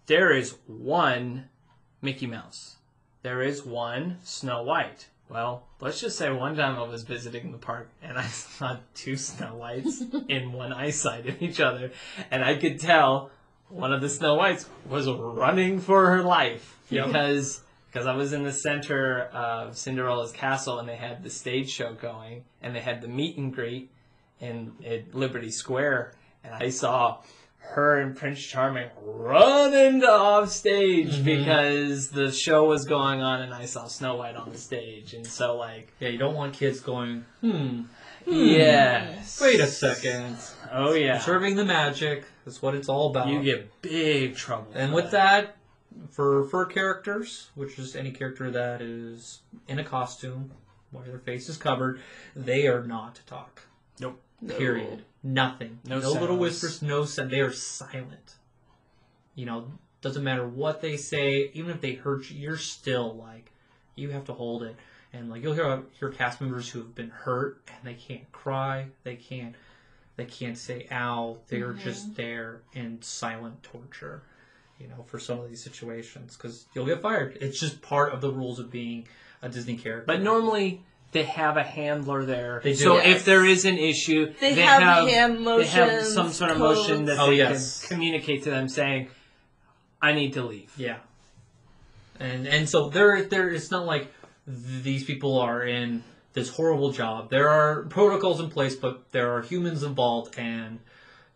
[0.06, 1.48] there is one
[2.02, 2.76] Mickey Mouse.
[3.22, 5.08] There is one Snow White.
[5.30, 9.16] Well, let's just say one time I was visiting the park and I saw two
[9.16, 11.90] Snow Whites in one eyesight of each other,
[12.30, 13.30] and I could tell
[13.68, 17.06] one of the Snow Whites was running for her life Yep.
[17.06, 21.70] because because I was in the center of Cinderella's castle and they had the stage
[21.70, 23.90] show going and they had the meet and greet
[24.40, 26.12] in at Liberty Square,
[26.44, 27.18] and I saw
[27.58, 31.24] her and Prince Charming running off stage Mhm.
[31.24, 35.26] because the show was going on and I saw Snow White on the stage, and
[35.26, 37.82] so like Yeah, you don't want kids going, hmm,
[38.26, 40.36] yes, wait a second.
[40.72, 43.28] oh yeah, Serving the magic is what it's all about.
[43.28, 44.68] you get big trouble.
[44.74, 45.56] And with that,
[46.10, 50.50] for for characters, which is any character that is in a costume,
[50.90, 52.00] where their face is covered,
[52.36, 53.62] they are not to talk.
[54.00, 54.20] Nope.
[54.46, 55.04] Period.
[55.24, 55.80] Nothing.
[55.86, 56.82] No No, little whispers.
[56.82, 57.30] No sound.
[57.30, 58.36] They are silent.
[59.34, 59.72] You know,
[60.02, 61.50] doesn't matter what they say.
[61.54, 63.50] Even if they hurt you, you're still like,
[63.96, 64.76] you have to hold it.
[65.14, 68.88] And like you'll hear hear cast members who have been hurt and they can't cry.
[69.02, 69.54] They can't.
[70.16, 71.82] They can't say "ow." They're mm-hmm.
[71.82, 74.22] just there in silent torture.
[74.78, 77.38] You know, for some of these situations, because you'll get fired.
[77.40, 79.06] It's just part of the rules of being
[79.40, 80.04] a Disney character.
[80.04, 80.82] But normally
[81.14, 82.60] they have a handler there.
[82.62, 82.76] They do.
[82.78, 83.06] So Yes.
[83.16, 85.72] if there is an issue, They, have, hand they motions.
[85.72, 87.80] have some sort of motion that Oh, they yes.
[87.86, 89.08] can communicate to them saying,
[90.02, 90.96] "I need to leave." Yeah,
[92.20, 94.12] and and so there there it's not like
[94.46, 96.02] these people are in
[96.32, 97.30] this horrible job.
[97.30, 100.80] There are protocols in place, but there are humans involved, and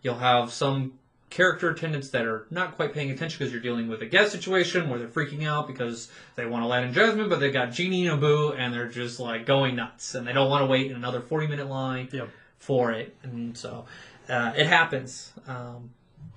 [0.02, 0.98] you'll have some
[1.30, 4.88] character attendants that are not quite paying attention because you're dealing with a guest situation
[4.88, 8.52] where they're freaking out because they want Aladdin Jasmine, but they got Genie and Abu,
[8.52, 11.46] and they're just like going nuts, and they don't want to wait in another 40
[11.48, 12.28] minute line Yep.
[12.58, 13.84] for it, and so
[14.28, 15.32] uh, it happens.
[15.46, 15.90] Um,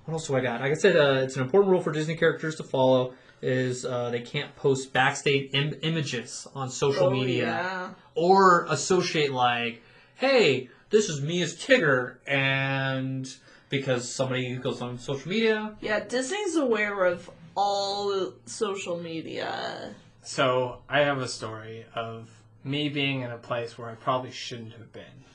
[0.05, 0.61] what else do I got?
[0.61, 3.13] Like I said, uh, it's an important rule for Disney characters to follow.
[3.43, 7.89] Is uh, they can't post backstage Im- images on social Oh, media Yeah.
[8.13, 9.81] or associate like,
[10.15, 13.27] "Hey, this is me as Tigger," and
[13.71, 19.95] because somebody goes on social media, Yeah, Disney's aware of all social media.
[20.21, 22.29] So I have a story of
[22.63, 25.25] me being in a place where I probably shouldn't have been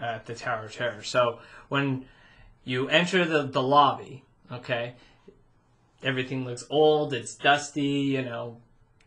[0.00, 1.02] at the Tower of Terror.
[1.02, 1.38] So
[1.68, 2.06] when
[2.64, 4.94] you enter the, the lobby, okay,
[6.02, 8.56] everything looks old, it's dusty, you know,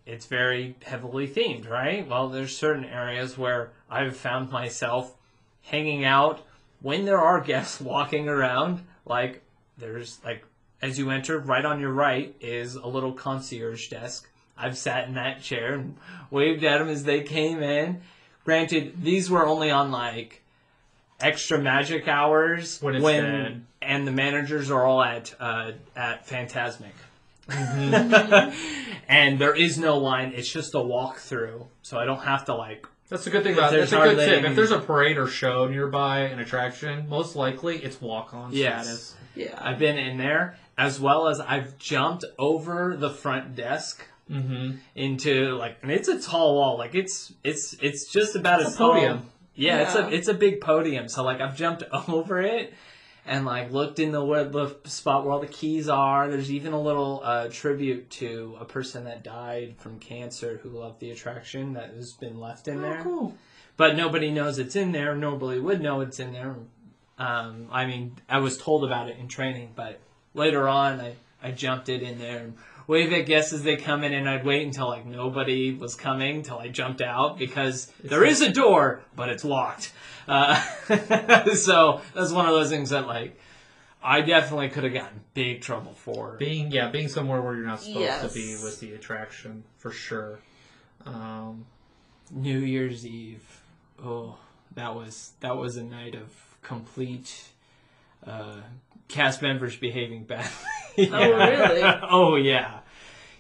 [0.06, 2.08] it's very heavily themed, right?
[2.08, 5.16] Well, there's certain areas where I've found myself
[5.64, 6.46] hanging out
[6.86, 9.42] when there are guests walking around, like
[9.78, 10.46] there's like
[10.84, 14.30] as you enter, right on your right is a little concierge desk.
[14.56, 15.98] I've sat in that chair and
[16.30, 18.02] waved at them as they came in.
[18.44, 20.44] Granted, these were only on like
[21.20, 26.94] extra magic hours When it's when and the managers are all at uh, at Fantasmic.
[27.50, 28.92] Mm-hmm.
[29.08, 32.88] and there is no line; it's just a walkthrough, so I don't have to like
[33.10, 33.78] that's a good thing If about it.
[33.78, 34.44] there's That's a good tip.
[34.50, 38.86] If there's a parade or show nearby, an attraction, most likely it's walk on Yes.
[38.86, 39.16] status.
[39.36, 39.58] Yeah.
[39.62, 44.78] I've been in there, as well as I've jumped over the front desk Mm-hmm.
[44.96, 46.80] into like, and it's a tall wall.
[46.80, 49.18] Like it's it's it's just about It's as a podium.
[49.20, 50.08] tall- Yeah, it's Yeah.
[50.08, 51.08] a it's a big podium.
[51.10, 52.74] So like I've jumped over it,
[53.26, 56.30] and like looked in the where the spot where all the keys are.
[56.30, 61.00] There's even a little uh, tribute to a person that died from cancer who loved
[61.00, 63.00] the attraction that has been left in there.
[63.00, 63.38] Oh, cool.
[63.78, 65.16] But nobody knows it's in there.
[65.16, 66.56] Nobody would know it's in there.
[67.18, 70.00] Um, I mean, I was told about it in training, but
[70.34, 71.16] later on, I,
[71.46, 72.56] I jumped it in there and
[72.88, 76.42] wave at guests as they come in, and I'd wait until like nobody was coming
[76.42, 79.94] till I jumped out because there is a door, but it's locked.
[80.28, 80.56] Uh,
[81.54, 83.40] so that's one of those things that like
[84.04, 86.36] I definitely could have gotten big trouble for.
[86.38, 88.28] Being yeah, being somewhere where you're not supposed Yes.
[88.28, 90.40] to be with the attraction for sure.
[91.06, 91.66] Um,
[92.32, 93.62] New Year's Eve.
[94.04, 94.38] Oh,
[94.74, 97.44] that was that was a night of complete
[98.26, 98.62] uh,
[99.08, 100.50] cast members behaving badly.
[101.12, 101.82] Oh, really?
[102.10, 102.80] oh yeah,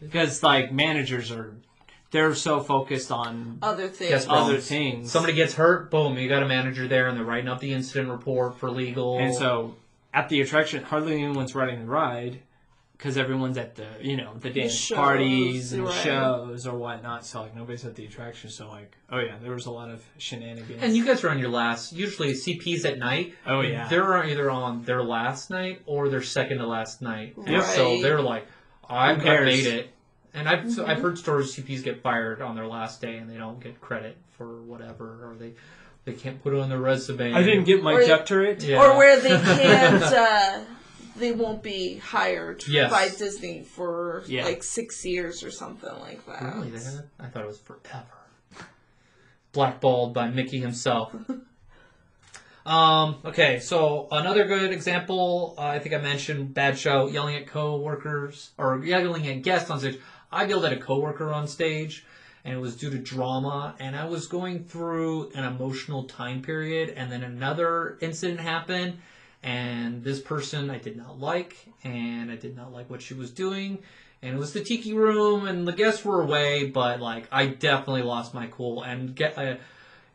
[0.01, 1.53] because like managers are,
[2.11, 4.11] they're so focused on Other things.
[4.11, 5.11] Yes, other things.
[5.11, 8.09] somebody gets hurt, boom, you got a manager there, and they're writing up the incident
[8.09, 9.19] report for legal.
[9.19, 9.75] and so
[10.13, 12.39] at the attraction, hardly anyone's riding the ride.
[12.97, 15.93] Because everyone's at the, you know, the dance shows, parties and right.
[15.93, 18.49] shows or whatnot, so like nobody's at the attraction.
[18.49, 20.81] So like, oh yeah, there was a lot of shenanigans.
[20.81, 21.91] And you guys are on your last.
[21.91, 23.33] Usually CPs at night.
[23.45, 27.33] oh yeah, They're either on their last night or their second to last night.
[27.35, 27.61] Right.
[27.63, 28.47] so they're like,
[28.89, 29.45] I, I cares?
[29.45, 29.89] made it.
[30.33, 30.89] And I've Mm-hmm.
[30.89, 34.17] I've heard stories CPs get fired on their last day and they don't get credit
[34.37, 35.53] for whatever, or they
[36.05, 37.33] they can't put it on their resume.
[37.33, 38.63] I didn't get my Or- doctorate.
[38.63, 38.81] Yeah.
[38.81, 40.61] Or where they can't, uh,
[41.15, 42.91] they won't be hired Yes.
[42.91, 44.45] by Disney for Yeah.
[44.45, 46.55] like six years or something like that.
[46.55, 46.71] Really?
[47.19, 48.05] I thought it was forever.
[49.53, 51.15] Blackballed by Mickey himself.
[52.65, 57.47] um, okay, so another good example, uh, I think I mentioned bad show, yelling at
[57.47, 59.99] co-workers or yelling at guests on stage.
[60.31, 62.05] I yelled at a coworker on stage,
[62.43, 63.75] and it was due to drama.
[63.79, 68.97] And I was going through an emotional time period, and then another incident happened,
[69.45, 73.29] and this person I did not like, and I did not like what she was
[73.29, 73.77] doing.
[74.23, 78.01] And it was the tiki room and the guests were away but like i definitely
[78.01, 78.81] lost my cool.
[78.81, 79.59] And get a,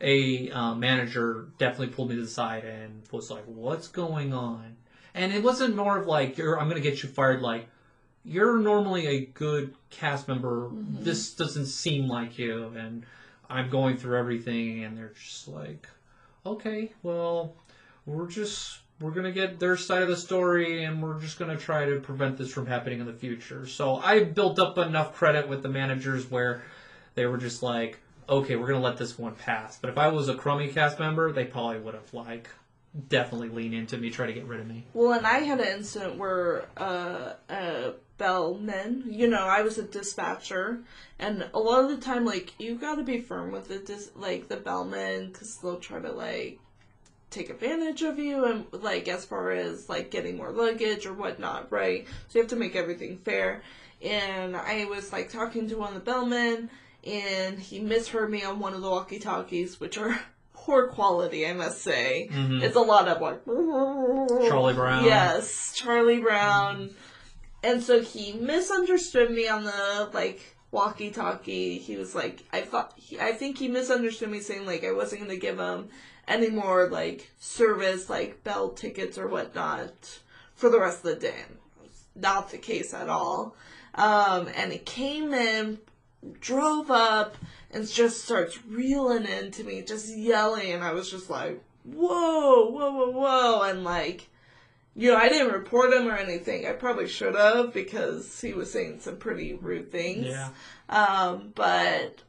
[0.01, 4.75] a uh, manager definitely pulled me to the side and was like what's going on?
[5.13, 7.41] And it wasn't more of like you're i'm gonna get you fired.
[7.41, 7.67] Like
[8.25, 10.69] you're normally a good cast member.
[10.73, 13.05] This doesn't seem like you and
[13.49, 14.83] i'm going through everything.
[14.83, 15.87] And they're just like
[16.45, 17.53] okay well
[18.05, 21.85] we're just we're gonna get their side of the story and we're just gonna try
[21.85, 23.67] to prevent this from happening in the future.
[23.67, 26.63] So i built up enough credit with the managers where
[27.15, 27.99] they were just like
[28.29, 29.77] okay we're gonna let this one pass.
[29.77, 32.49] But if i was a crummy cast member they probably would have like
[33.09, 34.85] definitely leaned into me try to get rid of me.
[34.93, 39.83] Well, and I had an incident where uh, a bellman, you know, I was a
[39.83, 40.81] dispatcher,
[41.17, 44.47] and a lot of the time, like, you gotta be firm with the dis- like
[44.49, 46.59] the bellman because they'll try to like
[47.31, 51.71] take advantage of you and like as far as like getting more luggage or whatnot,
[51.71, 52.05] right?
[52.27, 53.63] So you have to make everything fair.
[54.03, 56.69] And I was like talking to one of the bellmen,
[57.05, 60.19] and he misheard me on one of the walkie-talkies, which are
[60.53, 62.29] poor quality, I must say.
[62.31, 62.61] Mhm.
[62.61, 63.45] It's a lot of like
[64.49, 65.05] Charlie Brown.
[65.05, 66.91] Yes, Charlie Brown.
[67.63, 71.77] And so he misunderstood me on the like walkie-talkie.
[71.77, 75.21] He was like, I thought, he, I think he misunderstood me saying like I wasn't
[75.21, 75.89] gonna give him
[76.27, 80.19] any more like service, like bell tickets or whatnot
[80.55, 81.43] for the rest of the day.
[81.83, 83.55] It Not the case at all.
[83.95, 85.79] Um, and he came in,
[86.39, 87.35] drove up,
[87.71, 92.91] and just starts reeling into me, just yelling, and I was just like, whoa, whoa,
[92.91, 94.29] whoa, whoa, and like,
[94.95, 96.67] you know, I didn't report him or anything.
[96.67, 100.27] I probably should have because he was saying some pretty rude things.
[100.27, 100.49] yeah
[100.89, 102.21] Um, but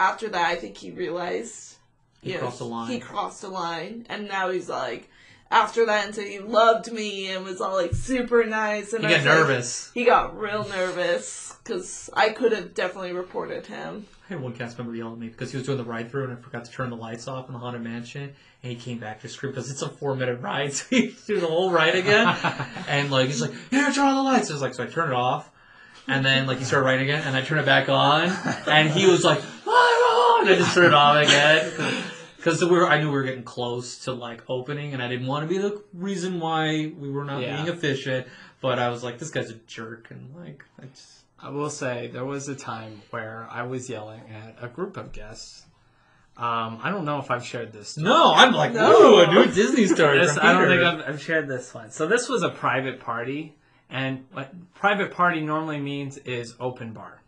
[0.00, 1.77] after that, I think he realized
[2.20, 2.90] He know, crossed the line.
[2.90, 5.08] He crossed the line, and now he's like,
[5.50, 9.12] after that, until he loved me and was all like super nice, and you I
[9.12, 14.06] get was like- nervous he got real nervous because I could have definitely reported him.
[14.28, 16.24] I had one cast member yell at me because he was doing the ride through
[16.24, 18.34] and I forgot to turn the lights off in the Haunted Mansion.
[18.62, 21.40] And he came back to scream because it's a four minute ride, so he do
[21.40, 22.26] the whole ride again.
[22.88, 25.12] and like he's like, "Here, turn on the lights." I was like, so I turned
[25.12, 25.50] it off,
[26.08, 28.28] and then like he started riding again, and I turned it back on,
[28.66, 29.87] and he was like, "Ah!"
[30.40, 31.72] And I just turned it off again.
[32.36, 35.26] Because we were, I knew we were getting close to like opening, and I didn't
[35.26, 37.56] want to be the reason why we were not Yeah.
[37.62, 38.26] being efficient.
[38.60, 41.08] But I was like, this guy's a jerk, and like, I just
[41.40, 45.12] I will say there was a time where I was yelling at a group of
[45.12, 45.64] guests.
[46.36, 47.90] Um, I don't know if I've shared this.
[47.90, 48.04] story.
[48.04, 48.92] no, I'm like, No.
[48.92, 50.18] ooh, a new Disney story.
[50.20, 50.84] This, from I don't Peter.
[50.90, 51.90] think I've, I've shared this one.
[51.90, 53.54] So this was a private party,
[53.90, 57.20] and what private party normally means is open bar.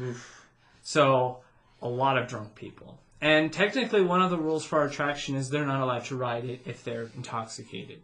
[0.00, 0.46] Oof.
[0.82, 1.38] So
[1.82, 2.98] a lot of drunk people.
[3.22, 6.44] And technically, one of the rules for our attraction is they're not allowed to ride
[6.46, 8.00] it if they're intoxicated.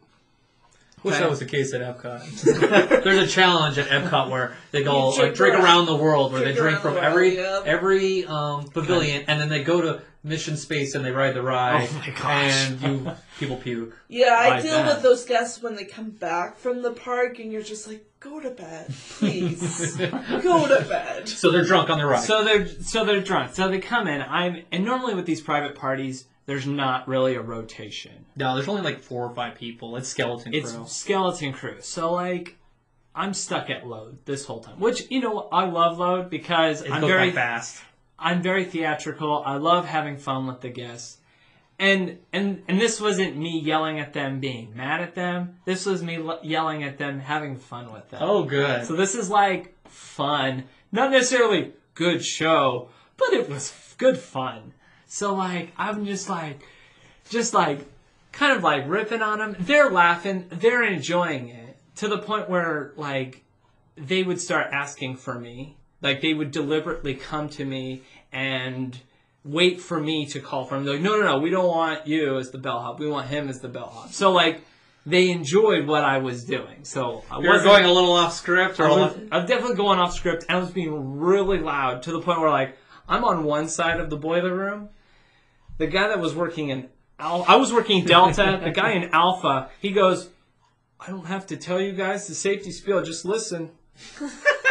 [1.02, 1.22] Wish Okay.
[1.24, 2.42] that was the case at Epcot.
[3.04, 6.32] There's a challenge at Epcot where they go You like, drink drink around the world,
[6.32, 7.62] where they drink drink around from the world, every yeah.
[7.64, 11.88] every um, pavilion, and then they go to Mission Space and they ride the ride,
[11.90, 12.70] Oh my gosh.
[12.70, 13.96] and you people puke.
[14.08, 14.94] Yeah, I Like deal that.
[14.94, 18.40] with those guests when they come back from the park, and you're just like, go
[18.40, 19.96] to bed, please,
[20.42, 21.28] go to bed.
[21.28, 22.24] So they're drunk on the ride.
[22.24, 23.54] So they're so they're drunk.
[23.54, 24.22] So they come in.
[24.22, 28.26] I'm and normally with these private parties, there's not really a rotation.
[28.36, 29.96] no, there's only like four or five people.
[29.96, 30.60] It's skeleton crew.
[30.60, 31.76] It's skeleton crew.
[31.80, 32.56] So like,
[33.14, 34.78] I'm stuck at load this whole time.
[34.80, 37.82] Which you know I love load because It I'm goes very by fast.
[38.18, 39.42] I'm very theatrical.
[39.44, 41.18] I love having fun with the guests.
[41.78, 45.58] And and and this wasn't me yelling at them being mad at them.
[45.66, 48.20] This was me l- yelling at them having fun with them.
[48.22, 48.86] Oh, good.
[48.86, 54.72] So this is like fun, not necessarily good show, but it was f- good fun.
[55.06, 56.62] So like I'm just like,
[57.28, 57.80] just like,
[58.32, 59.56] kind of like ripping on them.
[59.58, 63.42] They're laughing, they're enjoying it to the point where like
[63.96, 65.76] they would start asking for me.
[66.00, 68.02] Like they would deliberately come to me
[68.32, 68.98] and
[69.46, 70.84] wait for me to call for him.
[70.84, 72.98] They're like, no, no, no, we don't want you as the bellhop.
[72.98, 74.12] We want him as the bellhop.
[74.12, 74.62] So like
[75.04, 76.84] they enjoyed what I was doing.
[76.84, 79.98] So I wasn't going a little off script, or I was, I was definitely going
[79.98, 82.76] off script and I was being really loud to the point where like
[83.08, 84.88] I'm on one side of the boiler room.
[85.78, 86.88] The guy that was working in
[87.18, 88.60] Al- I was working Delta.
[88.64, 90.28] the guy in Alpha, he goes,
[91.00, 93.02] I don't have to tell you guys the safety spiel.
[93.02, 93.70] Just listen.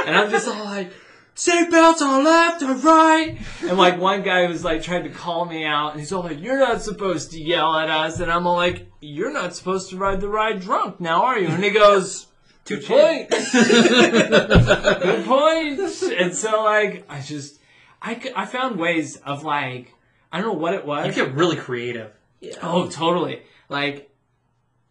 [0.05, 0.91] and I'm just all like,
[1.36, 3.38] seatbelts on left or right.
[3.61, 6.41] And like one guy was like trying to call me out, and he's all like,
[6.41, 9.97] "You're not supposed to yell at us." And I'm all like, "You're not supposed to
[9.97, 12.27] ride the ride drunk, now are you?" And he goes,
[12.65, 15.79] "Good point." Good point.
[16.17, 17.59] And so like I just
[18.01, 19.93] I, I found ways of like
[20.31, 21.03] I don't know what it was.
[21.05, 21.15] you was.
[21.15, 22.11] get really creative.
[22.39, 22.55] Yeah.
[22.61, 23.41] Oh, totally.
[23.69, 24.09] Like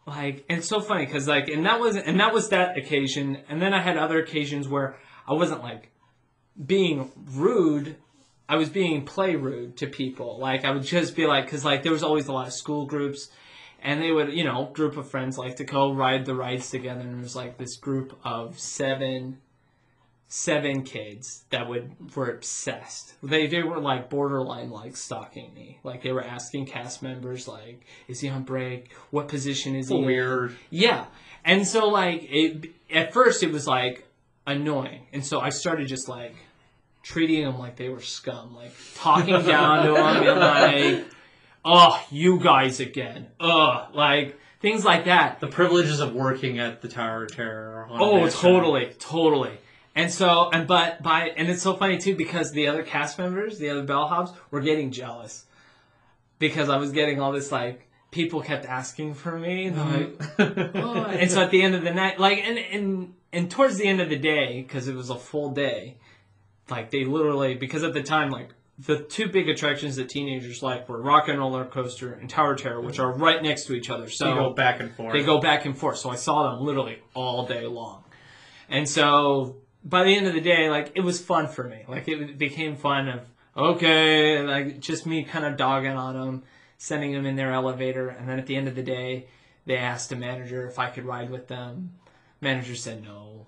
[0.07, 3.39] like and it's so funny cuz like and that was and that was that occasion
[3.49, 5.91] and then I had other occasions where I wasn't like
[6.63, 7.97] being rude.
[8.49, 10.39] I was being play rude to people.
[10.39, 12.87] Like I would just be like cuz like there was always a lot of school
[12.87, 13.31] groups
[13.83, 17.01] and they would, you know, group of friends like to go ride the rides together
[17.01, 19.39] and there was like this group of 7
[20.27, 23.15] seven kids that would were obsessed.
[23.23, 25.79] They they were like borderline like stalking me.
[25.85, 28.93] Like they were asking cast members like, is he on break?
[29.11, 29.97] What position is he?
[29.97, 30.57] in?" Weird.
[30.71, 31.07] Yeah.
[31.45, 34.09] And so like it at first it was like
[34.47, 35.07] annoying.
[35.13, 36.35] And so I started just like
[37.03, 41.05] treating them like they were scum, like talking down to them and like,
[41.65, 43.29] oh, you guys again.
[43.41, 45.41] Ugh, like things like that.
[45.41, 47.87] The privileges of working at the Tower of Terror.
[47.91, 49.59] Oh, uh, totally, totally.
[49.95, 53.59] And so, and but by, and it's so funny too because the other cast members,
[53.59, 55.45] the other bellhops, were getting jealous
[56.39, 60.19] because I was getting all this like people kept asking for me, and they're like,
[60.19, 60.79] mm-hmm.
[60.85, 61.05] oh.
[61.05, 64.01] and so at the end of the night, like, and and and towards the end
[64.01, 65.97] of the day, because it was a full day,
[66.71, 68.51] like they literally because at the time like.
[68.77, 72.81] The two big attractions that teenagers like were Rock and Roller Coaster and Tower Terror,
[72.81, 74.11] which are right next to each other.
[74.11, 75.13] So you go back and forth.
[75.13, 75.99] they go back and forth.
[75.99, 78.03] So I saw them literally all day long.
[78.69, 81.85] And so by the end of the day, like it was fun for me.
[81.87, 83.21] Like it became fun of
[83.57, 86.43] okay, like just me kind of dogging on them,
[86.79, 89.29] sending them in their elevator, and then at the end of the day,
[89.67, 91.93] they asked the manager if I could ride with them.
[92.41, 93.47] Manager said no.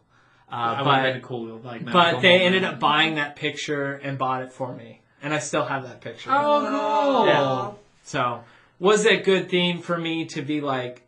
[0.51, 1.59] Uh, but been cool.
[1.59, 5.39] Like, but they ended up buying that picture and bought it for me, and I
[5.41, 6.31] still have that picture.
[6.33, 7.27] Oh, cool.
[7.27, 7.71] Yeah.
[8.05, 8.45] So,
[8.79, 11.03] was it a good theme for me to be like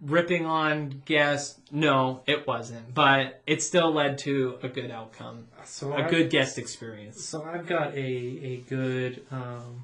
[0.00, 1.60] ripping on guests?
[1.70, 2.94] No, it wasn't.
[2.94, 7.22] But it still led to a good outcome, So a I- good guest experience.
[7.22, 9.82] So I've got a a good um,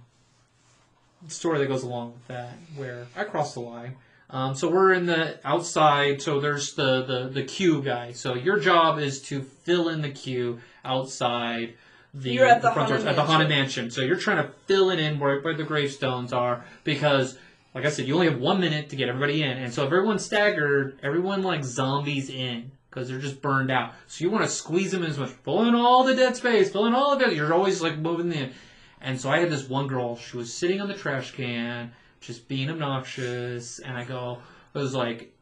[1.29, 3.97] story that goes along with that, where I crossed the line.
[4.31, 6.20] Um, so we're in the outside.
[6.20, 8.12] So there's the, the the queue guy.
[8.12, 11.74] So your job is to fill in the queue outside.
[12.14, 13.91] The, You're at the front doors, at the haunted Mansion.
[13.91, 17.39] So you're trying to fill it in where, where the gravestones are because,
[17.74, 19.89] like I said, you only have one minute to get everybody in, and so if
[19.89, 23.93] everyone's staggered, everyone like zombies in because they're just burned out.
[24.07, 26.70] So you want to squeeze them in as much, fill in all the dead space,
[26.70, 27.35] fill in all of it.
[27.35, 28.53] You're always like moving in.
[29.01, 30.16] And so I had this one girl.
[30.16, 34.39] She was sitting on the trash can, just being obnoxious, and I go,
[34.75, 35.33] I was like,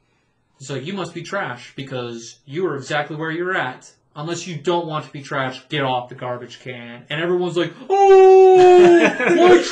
[0.59, 3.93] it's like you must be trash because you are exactly where you're at.
[4.18, 7.05] Unless you don't want to be trash, get off the garbage can.
[7.11, 8.57] And everyone's like, oh,
[9.37, 9.62] my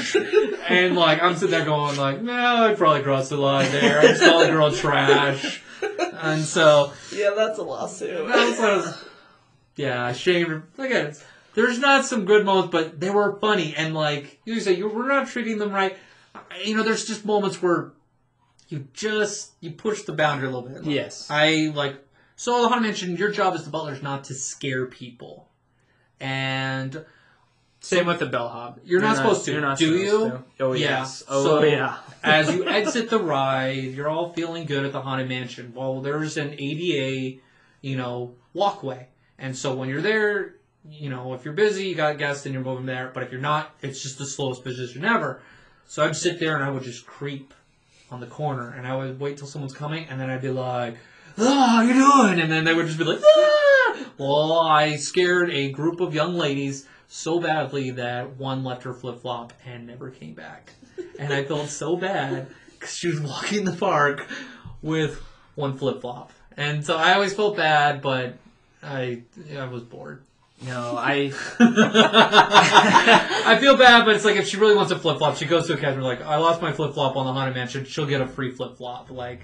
[0.00, 0.16] trash!
[0.70, 2.32] And like, I'm sitting there going like, no,
[2.66, 4.00] I probably crossed the line there.
[4.00, 5.62] I just called the girl trash.
[6.22, 8.26] And so, Yeah, that's a lawsuit.
[8.30, 9.04] I was,
[9.76, 10.62] yeah, I shamed her.
[11.54, 13.74] There's not some good moments, but they were funny.
[13.76, 15.96] And like, you say, you we're not treating them right.
[16.64, 17.92] You know, there's just moments where
[18.68, 20.84] you just you push the boundary a little bit.
[20.84, 21.28] Yes.
[21.30, 21.96] I like
[22.36, 23.16] so the haunted mansion.
[23.16, 25.48] Your job as the butler is not to scare people,
[26.20, 27.04] and
[27.80, 28.80] Same with the bellhop.
[28.84, 29.52] You're not supposed to.
[29.52, 30.18] You're not Do you?
[30.30, 30.44] to.
[30.60, 31.00] Oh Yeah.
[31.00, 31.22] yes.
[31.28, 31.98] Oh So- yeah.
[32.24, 35.72] as you exit the ride, you're all feeling good at the haunted mansion.
[35.74, 37.38] Well, there's an ADA,
[37.82, 40.56] you know, walkway, and so when you're there,
[40.88, 43.10] you know, if you're busy, you got guests, and you're moving there.
[43.12, 45.40] But if you're not, it's just the slowest position ever.
[45.86, 47.54] So I'd sit there and I would just creep
[48.10, 50.98] on the corner, and I would wait till someone's coming, and then I'd be like,
[51.38, 55.50] "Ah, how you doing?" And then they would just be like, "Ah!" Well, I scared
[55.50, 60.10] a group of young ladies so badly that one left her flip flop and never
[60.10, 60.72] came back,
[61.18, 64.26] and I felt so bad because she was walking in the park
[64.82, 65.22] with
[65.54, 68.36] one flip flop, and so I always felt bad, but
[68.82, 69.22] I
[69.56, 70.22] I was bored.
[70.66, 71.32] No, I.
[73.46, 75.66] I feel bad, but it's like if she really wants a flip flop, she goes
[75.66, 77.84] to a cabinet like, I lost my flip flop on the haunted mansion.
[77.84, 79.10] She'll get a free flip flop.
[79.10, 79.40] Like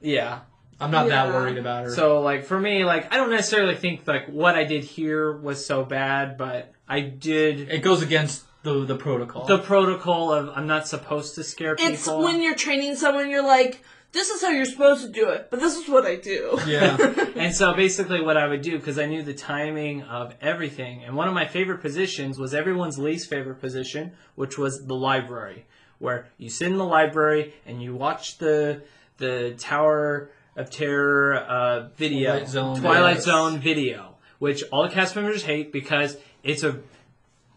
[0.00, 0.40] Yeah.
[0.80, 1.90] I'm not that worried about her.
[1.90, 5.64] So like for me, like I don't necessarily think like what I did here was
[5.64, 9.46] so bad, but I did it goes against the the protocol.
[9.46, 11.92] the protocol of I'm not supposed to scare people.
[11.92, 15.48] It's when you're training someone, you're like, this is how you're supposed to do it,
[15.50, 16.58] but this is what I do.
[16.66, 16.96] yeah.
[17.36, 21.16] And so basically, what I would do, because I knew the timing of everything, and
[21.16, 25.66] one of my favorite positions was everyone's least favorite position, which was the library,
[25.98, 28.82] where you sit in the library and you watch the
[29.18, 33.24] the Tower of Terror uh, video, Twilight Zone, Twilight yes.
[33.24, 36.78] Zone video, which all the cast members hate because it's a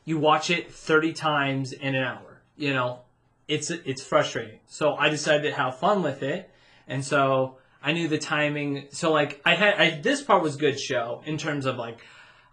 [0.05, 2.41] you watch it thirty times in an hour.
[2.57, 3.01] You know,
[3.47, 4.59] it's it's frustrating.
[4.67, 6.49] So I decided to have fun with it,
[6.87, 8.87] and so I knew the timing.
[8.91, 11.99] So like I had I, this part was good show in terms of like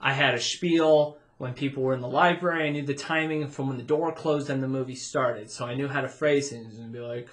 [0.00, 2.68] I had a spiel when people were in the library.
[2.68, 5.50] I knew the timing from when the door closed and the movie started.
[5.50, 7.28] So I knew how to phrase things and be like.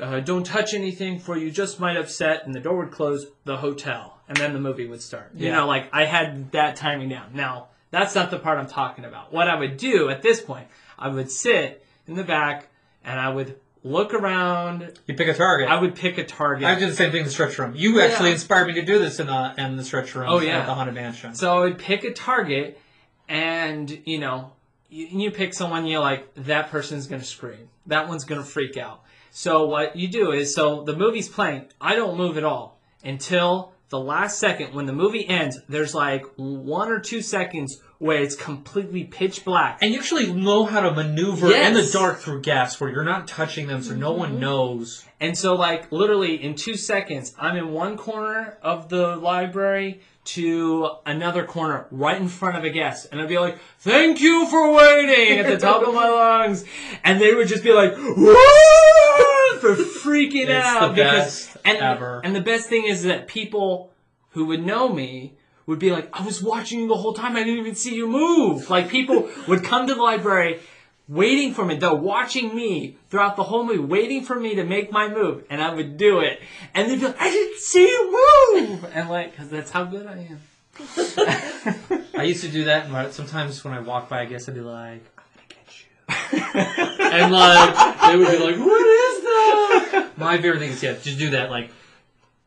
[0.00, 3.56] Uh, don't touch anything for you just might upset and the door would close the
[3.56, 7.30] hotel and then the movie would start you know like i had that timing down
[7.32, 10.66] now that's not the part i'm talking about what i would do at this point
[10.98, 12.68] i would sit in the back
[13.04, 15.68] and i would look around You pick a target.
[15.68, 17.74] i would pick a target I did the same thing in the stretch room.
[17.76, 20.60] You actually inspired me to do this in the in the stretch room Oh, yeah.
[20.60, 21.34] at the haunted mansion.
[21.34, 22.80] So I would pick a target,
[23.28, 24.52] and you know,
[24.88, 29.02] you, you pick someone you're like, that person's gonna scream, that one's gonna freak out.
[29.30, 33.72] So what you do is, so the movie's playing, I don't move at all until
[33.90, 34.72] the last second.
[34.74, 39.78] When the movie ends, there's like one or two seconds where it's completely pitch black.
[39.80, 41.68] And you actually know how to maneuver Yes.
[41.68, 44.40] in the dark through gas where you're not touching them so no one mm-hmm.
[44.40, 45.06] knows.
[45.20, 50.90] And so, like, literally in two seconds, I'm in one corner of the library to
[51.06, 53.08] another corner right in front of a guest.
[53.10, 56.66] And I'd be like, thank you for waiting at the top of my lungs.
[57.04, 58.36] And they would just be like, woo!
[59.60, 60.88] For freaking It's out.
[60.88, 62.20] the because, best and, ever.
[62.22, 63.94] and the best thing is that people
[64.32, 67.36] who would know me would be like, I was watching you the whole time.
[67.36, 68.70] I didn't even see you move.
[68.70, 70.60] Like, people would come to the library
[71.08, 71.76] waiting for me.
[71.76, 75.62] They're watching me throughout the whole movie, waiting for me to make my move, and
[75.62, 76.40] I would do it.
[76.74, 78.86] And they'd be like, I didn't see you move!
[78.92, 80.40] And like, because that's how good I am.
[82.16, 84.60] I used to do that, and sometimes when I walk by, I guess I'd be
[84.60, 90.36] like, "I'm gonna get you," and like they would be like, "What is that?" My
[90.38, 91.70] favorite thing is yeah, just do that, like,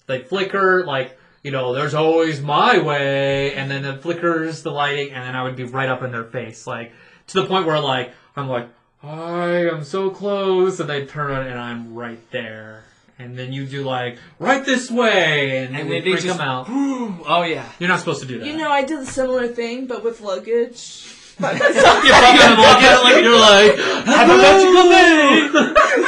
[0.10, 1.18] like flicker, like
[1.48, 5.44] you know, there's always my way, and then it flickers the lighting, and then I
[5.44, 6.92] would be right up in their face, like
[7.28, 8.68] to the point where like I'm like,
[9.02, 12.84] I am so close, and they turn on, and I'm right there.
[13.18, 16.42] And then you do like right this way, and, And then they freak just- them
[16.46, 16.66] out.
[16.70, 17.64] oh, yeah.
[17.80, 18.46] You're not supposed to do that.
[18.46, 21.14] You know, I did a similar thing, but with luggage.
[21.40, 21.76] You myself.
[21.76, 23.78] fucking them all get it like you're like,
[24.08, 25.50] have a magical day.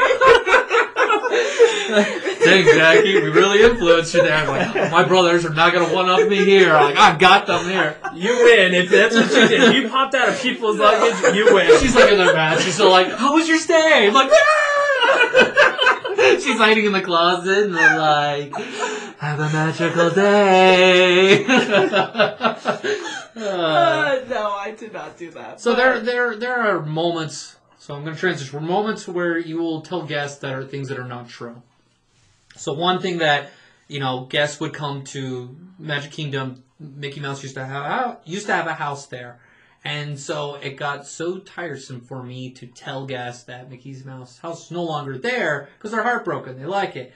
[2.44, 4.36] Dang, Jackie, we really influenced you there.
[4.36, 6.72] I'm like, my brothers are not gonna one up me here.
[6.72, 7.96] Like, I've got them here.
[8.14, 8.74] You win.
[8.74, 11.80] If that's what you did, you popped out of people's luggage, you win.
[11.80, 12.62] She's like in their match.
[12.62, 14.06] She's still like, how was your stay?
[14.08, 18.54] I'm like, "Ah!" she's hiding in the closet and they're like,
[19.18, 21.44] have a magical day.
[23.34, 25.58] Uh, Uh, no, I did not do that.
[25.60, 27.56] So but- there, there, there are moments.
[27.78, 28.60] So I'm going to transition.
[28.60, 31.62] We're moments where you will tell guests that are things that are not true.
[32.56, 33.50] So one thing that
[33.88, 36.64] you know guests would come to Magic Kingdom.
[36.78, 39.38] Mickey Mouse used to have uh, used to have a house there,
[39.84, 44.66] and so it got so tiresome for me to tell guests that Mickey's Mouse house
[44.66, 46.58] is no longer there because they're heartbroken.
[46.58, 47.12] They like it.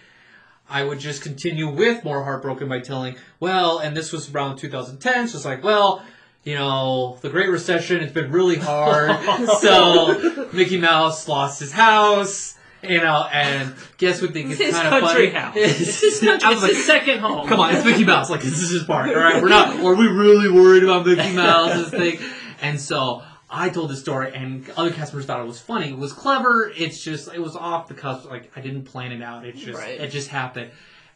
[0.69, 5.29] I would just continue with more heartbroken by telling, well, and this was around 2010,
[5.29, 6.03] so it's like, well,
[6.43, 9.17] you know, the Great Recession, it's been really hard.
[9.61, 12.56] so Mickey Mouse lost his house.
[12.91, 15.29] You know, and guess what think it's is kind of funny?
[15.31, 15.55] house.
[15.55, 16.47] This is country.
[16.49, 17.47] I It's was his like, second home.
[17.49, 18.31] Come on, it's Mickey Mouse.
[18.31, 19.09] Like this is his park.
[19.09, 19.79] All right, we're not.
[19.81, 22.19] Are we really worried about Mickey Mouse's thing?
[22.63, 25.91] And so I told the story, and other cast members thought it was funny.
[25.91, 26.73] It was clever.
[26.77, 28.29] It's just it was off the cusp.
[28.31, 29.45] Like I didn't plan it out.
[29.47, 30.01] It just Right.
[30.01, 30.71] it just happened.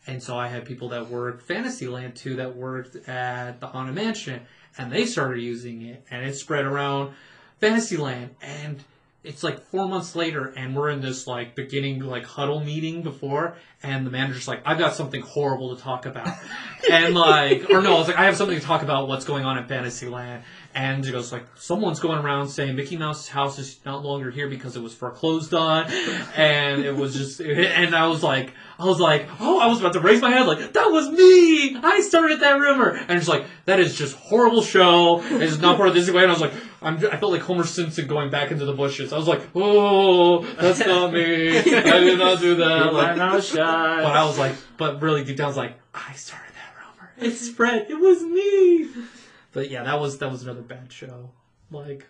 [0.07, 4.41] And so I had people that worked Fantasyland too that worked at the Haunted Mansion,
[4.79, 7.13] and they started using it, and it spread around
[7.61, 8.83] Fantasyland, and
[9.23, 13.57] it's like four months later, and we're in this like beginning like huddle meeting before,
[13.83, 16.29] and the manager's like, "I've got something horrible to talk about,"
[16.91, 19.45] and like, or no, I was like, "I have something to talk about what's going
[19.45, 20.43] on in Fantasyland,"
[20.75, 24.49] and it goes like, "Someone's going around saying Mickey Mouse's house is no longer here
[24.49, 25.87] because it was foreclosed on,"
[26.37, 29.93] and it was just, and I was like, I was like, oh, I was about
[29.95, 31.77] to raise my hand, like that was me.
[31.77, 35.23] I started that rumor, and it's like that is just horrible show.
[35.23, 36.53] It's not part of this way, and I was like,
[36.83, 39.13] I'm, I felt like Homer Simpson going back into the bushes.
[39.13, 41.59] I was like, oh, that's not me.
[41.59, 42.95] I did not do that.
[42.95, 43.57] Like, mouth shut.
[43.59, 47.13] but I was like, but really deep down, I was like, I started that rumor.
[47.19, 47.91] It spread.
[47.91, 48.89] It was me.
[49.53, 51.31] But yeah, that was that was another bad show.
[51.71, 52.07] Like,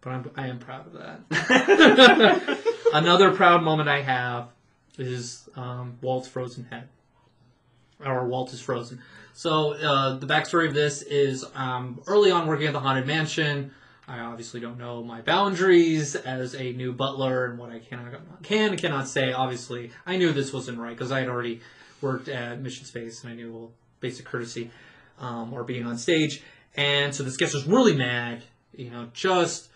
[0.00, 2.58] but I'm I am proud of that.
[2.92, 4.48] another proud moment I have
[4.98, 6.88] is um, Walt's frozen head,
[8.04, 9.00] or Walt is frozen.
[9.32, 13.72] So uh, the backstory of this is um, early on working at the haunted mansion.
[14.08, 18.76] I obviously don't know my boundaries as a new butler and what I can can
[18.76, 19.32] cannot say.
[19.32, 21.60] Obviously, I knew this wasn't right because I had already
[22.00, 23.70] worked at Mission Space and I knew well,
[24.00, 24.70] basic courtesy
[25.18, 26.42] um, or being on stage.
[26.76, 28.42] And so this guest was really mad,
[28.74, 29.68] you know, just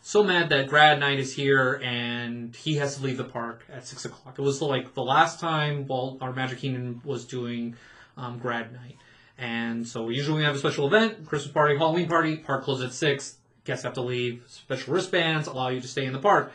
[0.00, 3.86] so mad that grad night is here and he has to leave the park at
[3.86, 4.38] six o'clock.
[4.38, 7.76] It was like the last time Walt, our Magic Kingdom was doing
[8.16, 8.96] um, grad night.
[9.36, 12.92] And so usually we have a special event, Christmas party, Halloween party, park closes at
[12.92, 16.52] six, guests have to leave, special wristbands allow you to stay in the park.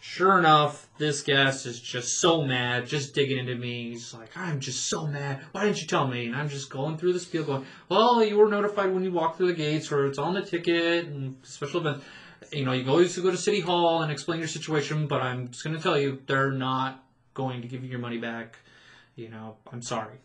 [0.00, 3.90] Sure enough, this guest is just so mad, just digging into me.
[3.90, 5.40] He's like, I'm just so mad.
[5.52, 6.26] Why didn't you tell me?
[6.26, 9.36] And I'm just going through the spiel going, well, you were notified when you walked
[9.36, 12.02] through the gates or it's on the ticket and special event.
[12.52, 15.64] You know, you always go to City Hall and explain your situation, but I'm just
[15.64, 17.02] going to tell you, they're not
[17.34, 18.58] going to give you your money back.
[19.16, 20.18] You know, I'm sorry.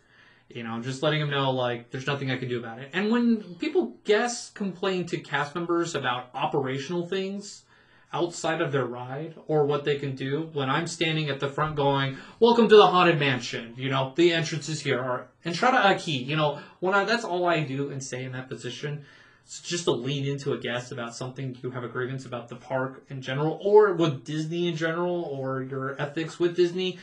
[0.48, 2.90] You know, I'm just letting them know, like, there's nothing I can do about it.
[2.92, 7.64] And when people guests complain to cast members about operational things
[8.12, 11.76] outside of their ride or what they can do, when I'm standing at the front
[11.76, 16.26] going, "Welcome to the haunted mansion," you know, the entrance is here, or entrada aquí,
[16.26, 19.04] you know, when I that's all I do and say in that position.
[19.44, 22.54] It's just to lean into a guest about something you have a grievance about the
[22.54, 26.98] park in general, or with Disney in general, or your ethics with Disney.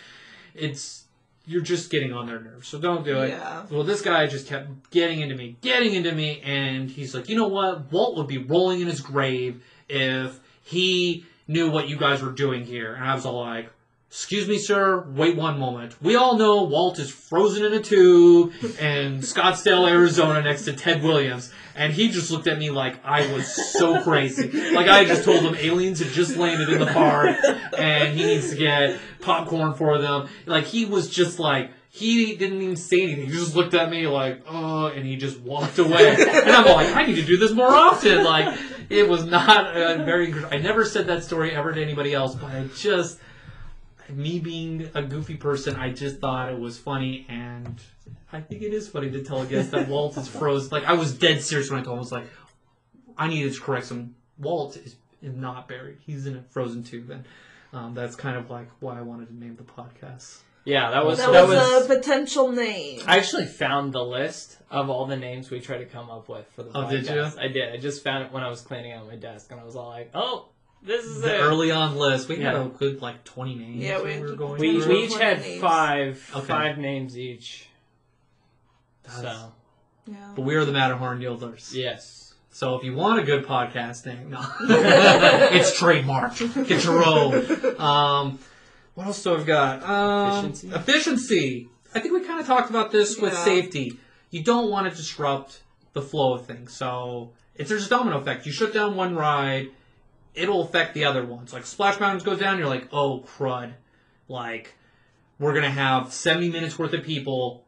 [0.55, 1.03] It's
[1.45, 3.29] you're just getting on their nerves, so don't do it.
[3.29, 3.65] Yeah.
[3.71, 7.35] Well, this guy just kept getting into me, getting into me, and he's like, you
[7.35, 7.91] know what?
[7.91, 10.39] Walt would be rolling in his grave if
[10.69, 12.93] he knew what you guys were doing here.
[12.93, 13.71] And I was all like,
[14.07, 15.95] excuse me, sir, wait one moment.
[15.99, 21.01] We all know Walt is frozen in a tube in Scottsdale, Arizona, next to Ted
[21.01, 21.51] Williams.
[21.75, 24.71] And he just looked at me like I was so crazy.
[24.71, 27.35] Like I just told him aliens had just landed in the park
[27.77, 30.27] and he needs to get popcorn for them.
[30.45, 33.25] Like he was just like, he didn't even say anything.
[33.25, 36.09] He just looked at me like, oh, and he just walked away.
[36.09, 38.23] and I'm like, I need to do this more often.
[38.23, 38.57] Like,
[38.89, 40.33] it was not very.
[40.51, 43.19] I never said that story ever to anybody else, but I just,
[44.07, 47.81] me being a goofy person, I just thought it was funny, and
[48.31, 50.69] I think it is funny to tell a guest that Walt is frozen.
[50.71, 52.27] Like, I was dead serious when I told him, I was like,
[53.17, 54.13] I needed to correct some.
[54.37, 55.97] Walt is, is not buried.
[56.05, 57.25] He's in a frozen tube, and
[57.73, 60.37] um, that's kind of like why I wanted to name the podcast.
[60.69, 61.85] Yeah, that was That, that, was, was.
[61.89, 63.01] a potential name.
[63.07, 66.45] I actually found the list of all the names we tried to come up with
[66.55, 66.89] for the Oh, podcast.
[66.89, 67.23] did you?
[67.39, 67.73] I did.
[67.73, 69.89] I just found it when I was cleaning out my desk, and I was all
[69.89, 70.49] like, "Oh,
[70.83, 73.77] this is The it." early on list, we had a good like twenty names.
[73.83, 74.93] Yeah, we we were to- going we, through.
[74.93, 75.61] we each had names.
[75.61, 76.45] five Okay.
[76.47, 77.67] five names each.
[79.03, 79.51] That's- So
[80.05, 80.33] yeah.
[80.35, 81.73] But we are the Matterhorn Yodelers.
[81.73, 84.39] yes, So if you want a good podcast name, no.
[85.51, 86.67] it's trademarked.
[86.67, 87.79] Get your own.
[87.79, 88.39] Um,
[88.99, 89.81] what else do I've got?
[89.83, 90.69] Um, Efficiency?
[90.75, 91.69] efficiency.
[91.95, 93.45] I think we kind of talked about this with Yeah.
[93.45, 93.97] safety.
[94.29, 95.61] You don't want to disrupt
[95.93, 96.73] the flow of things.
[96.73, 99.69] So if there's a domino effect, you shut down one ride,
[100.35, 101.53] it'll affect the other ones.
[101.53, 103.71] Like Splash Mountains goes down, you're like, oh crud.
[104.27, 104.75] Like
[105.39, 107.63] we're gonna have 70 minutes worth of people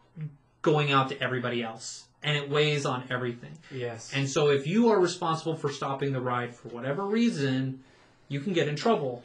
[0.62, 3.58] going out to everybody else, and it weighs on everything.
[3.72, 7.84] yes, And so if you are responsible for stopping the ride for whatever reason,
[8.28, 9.24] you can get in trouble.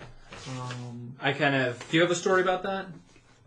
[0.49, 2.87] Um, I kind of do you have a story about that?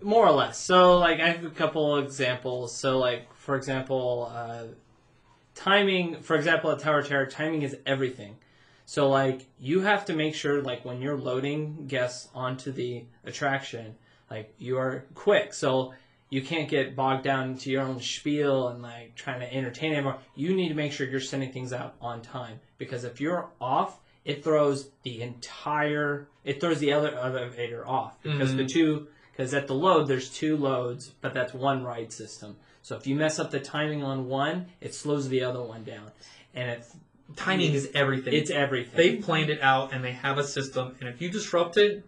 [0.02, 0.58] more or less.
[0.60, 2.76] So like I have a couple examples.
[2.76, 4.64] So like for example, uh,
[5.56, 6.22] timing.
[6.22, 8.38] For example, at Tower Terror, timing is everything.
[8.86, 13.96] So like you have to make sure like when you're loading guests onto the attraction,
[14.30, 15.54] like you are quick.
[15.54, 15.94] So
[16.30, 20.20] you can't get bogged down into your own spiel and like trying to entertain everyone.
[20.36, 24.00] You need to make sure you're sending things out on time because if you're off,
[24.30, 29.66] it throws the entire it throws the ele- elevator off because the two because at
[29.66, 32.56] the load there's two loads, but that's one ride system.
[32.84, 36.12] So if you mess up the timing on one, it slows the other one down,
[36.54, 36.86] and it
[37.36, 38.34] Timing is everything.
[38.34, 38.98] it's everything.
[38.98, 42.06] They've planned it out and they have a system, and if you disrupt it,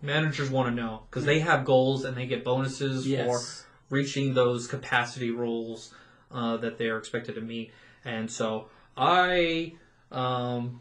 [0.00, 3.26] managers want to know because they have goals and they get bonuses yes.
[3.26, 5.92] for reaching those capacity rules
[6.30, 7.72] uh, that they are expected to meet.
[8.04, 8.66] And so
[8.96, 9.74] I,
[10.10, 10.80] um,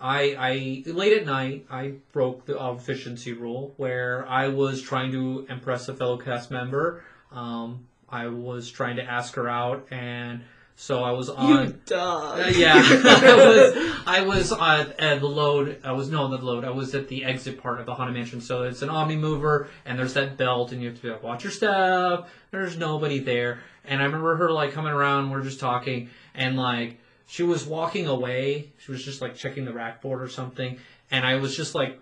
[0.00, 5.46] I, I late at night I broke the efficiency rule where I was trying to
[5.48, 7.02] impress a fellow cast member.
[7.32, 10.42] Um, I was trying to ask her out, and
[10.76, 11.66] so I was on.
[11.66, 12.40] You dog.
[12.40, 15.80] Uh, yeah, I was I was on at the load.
[15.84, 16.64] I was no on the load.
[16.64, 18.40] I was at the exit part of the Haunted Mansion.
[18.40, 21.42] So it's an Omnimover, and there's that belt, and you have to be like, watch
[21.42, 22.28] your step.
[22.52, 25.30] There's nobody there, and I remember her like coming around.
[25.30, 28.72] We're just talking, and like she was walking away.
[28.78, 30.78] She was just like checking the rack board or something,
[31.10, 32.00] and I was just like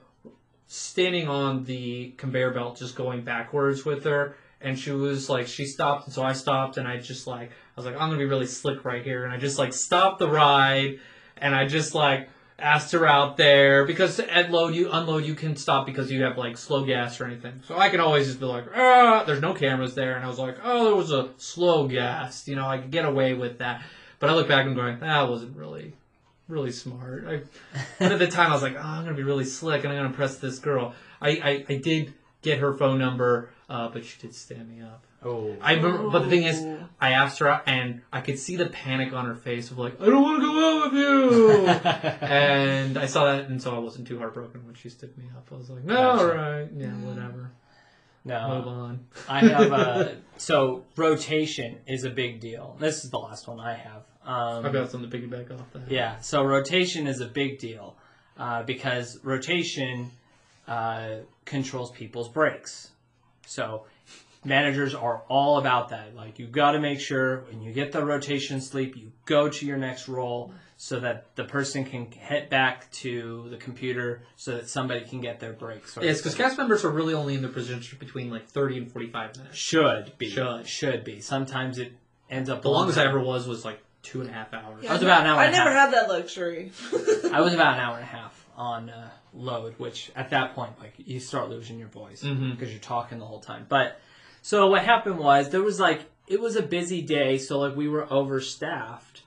[0.69, 4.37] standing on the conveyor belt, just going backwards with her.
[4.61, 7.55] And she was like, she stopped, and so I stopped, and I just like, I
[7.75, 10.29] was like, I'm gonna be really slick right here, and I just like stopped the
[10.29, 11.01] ride,
[11.37, 15.57] and I just like asked her out there because at load you unload you can
[15.57, 17.61] stop because you have like slow gas or anything.
[17.67, 20.39] So I can always just be like, ah, there's no cameras there, and I was
[20.39, 23.83] like, oh, there was a slow gas, you know, I could get away with that.
[24.19, 25.95] But I look back and going, that wasn't really,
[26.49, 27.27] really smart.
[27.27, 27.41] I,
[27.99, 29.99] but at the time I was like, oh, I'm gonna be really slick and I'm
[29.99, 30.95] gonna impress this girl.
[31.21, 35.05] I, I, I did get her phone number, uh, but she did stand me up.
[35.25, 35.57] Oh.
[35.61, 36.65] I remember, but the thing is.
[36.99, 40.01] I asked her out, and I could see the panic on her face of like,
[40.01, 41.67] I don't want to go out with you.
[42.27, 45.47] and I saw that, and so I wasn't too heartbroken when she stood me up.
[45.53, 46.23] I was like, no, Gotcha.
[46.23, 47.51] all right, yeah, whatever,
[48.27, 48.71] move no.
[48.71, 49.07] on.
[49.29, 52.77] I have a so rotation is a big deal.
[52.81, 54.03] This is the last one I have.
[54.25, 55.91] Um, I've got something to piggyback off that.
[55.91, 57.97] Yeah, so rotation is a big deal
[58.37, 60.11] uh, because rotation
[60.67, 62.91] uh, controls people's breaks.
[63.47, 63.85] So
[64.45, 66.17] managers are all about that.
[66.17, 69.67] Like you got to make sure when you get the rotation sleep, you go to
[69.67, 74.69] your next role so that the person can head back to the computer so that
[74.69, 75.95] somebody can get their breaks.
[75.95, 78.93] sort Yes, because cast members are really only in the position between like 30 and
[78.93, 79.57] 45 minutes.
[79.57, 80.67] should be Should.
[80.67, 81.21] should be.
[81.21, 81.93] Sometimes it
[82.29, 84.85] ends up The longest I ever was was like two and a half hours.
[84.87, 86.73] I was about an hour I and a never had that luxury.
[87.33, 90.73] I was about an hour and a half on uh, load, which at that point,
[90.81, 92.71] like, you start losing your voice because Mhm.
[92.71, 93.67] you're talking the whole time.
[93.69, 93.99] But
[94.43, 97.89] so what happened was there was like it was a busy day, so like we
[97.89, 99.23] were overstaffed,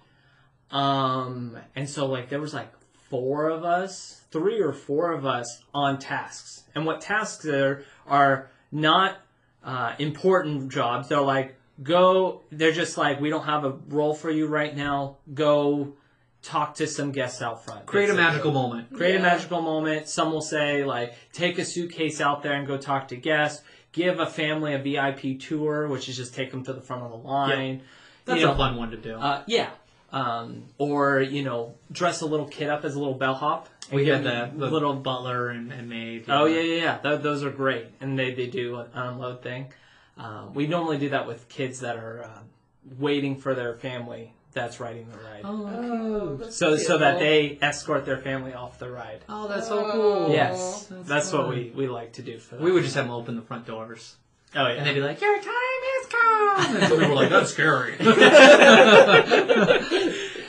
[0.71, 2.71] um, and so like there was like
[3.09, 8.49] four of us, three or four of us on tasks, and what tasks are are
[8.71, 9.17] not
[9.63, 11.09] uh, important jobs.
[11.09, 12.41] They're like go.
[12.51, 15.17] They're just like we don't have a role for you right now.
[15.33, 15.93] Go
[16.41, 17.85] talk to some guests out front.
[17.85, 18.23] Create a basically.
[18.23, 18.93] magical moment.
[18.93, 20.07] Create a magical moment.
[20.07, 23.63] Some will say like take a suitcase out there and go talk to guests.
[23.91, 27.09] Give a family a VIP tour, which is just take them to the front of
[27.09, 27.81] the line.
[28.25, 29.15] That's You know, a fun one to do.
[29.15, 29.71] Uh, yeah.
[30.11, 33.65] Um, or you know, dress a little kid up as a little bellhop.
[33.91, 34.95] we and had give the little.
[34.95, 36.25] butler and, and maid.
[36.27, 36.97] Oh yeah, yeah, yeah.
[36.97, 39.71] Th- those are great, and they they do an unload thing.
[40.17, 42.45] Um, we normally do that with kids that are um,
[42.97, 45.41] waiting for their family that's riding the ride.
[45.43, 49.23] Oh, that's so so that they escort their family off the ride.
[49.29, 49.91] Oh, that's so Oh.
[49.91, 50.31] cool.
[50.33, 52.63] Yes, That's that's, what we, we like to do for them.
[52.63, 54.15] We would just have them open the front doors.
[54.55, 54.73] Oh yeah.
[54.73, 56.75] And they'd be like, Your time has come!
[56.77, 57.95] And so we were like, That's scary.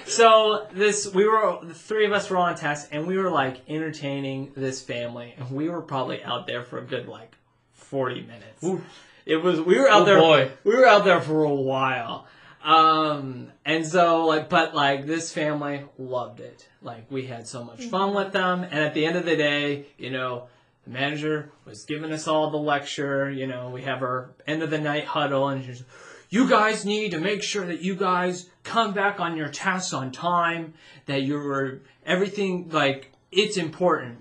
[0.07, 3.61] so this we were the three of us were on test, and we were like
[3.69, 7.37] entertaining this family and we were probably out there for a good like
[7.73, 8.63] forty minutes.
[8.65, 8.83] Ooh.
[9.27, 10.51] It was we were out Oh, there boy.
[10.65, 12.27] we were out there for a while.
[12.65, 16.67] Um and so like but like this family loved it.
[16.83, 19.87] Like we had so much fun with them and at the end of the day,
[19.99, 20.49] you know,
[20.85, 24.71] the manager was giving us all the lecture, you know, we have our end of
[24.71, 25.85] the night huddle and she's
[26.31, 30.13] you guys need to make sure that you guys come back on your tasks on
[30.13, 30.75] time,
[31.07, 34.19] that you're everything like it's important.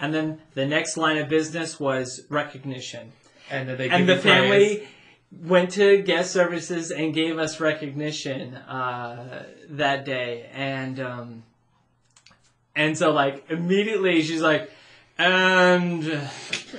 [0.00, 3.12] And then the next line of business was recognition.
[3.50, 4.22] and And the praise.
[4.22, 4.88] family
[5.42, 10.50] went to guest services and gave us recognition uh, that day.
[10.52, 11.44] And um,
[12.74, 14.70] and so like immediately she's like,
[15.18, 16.02] and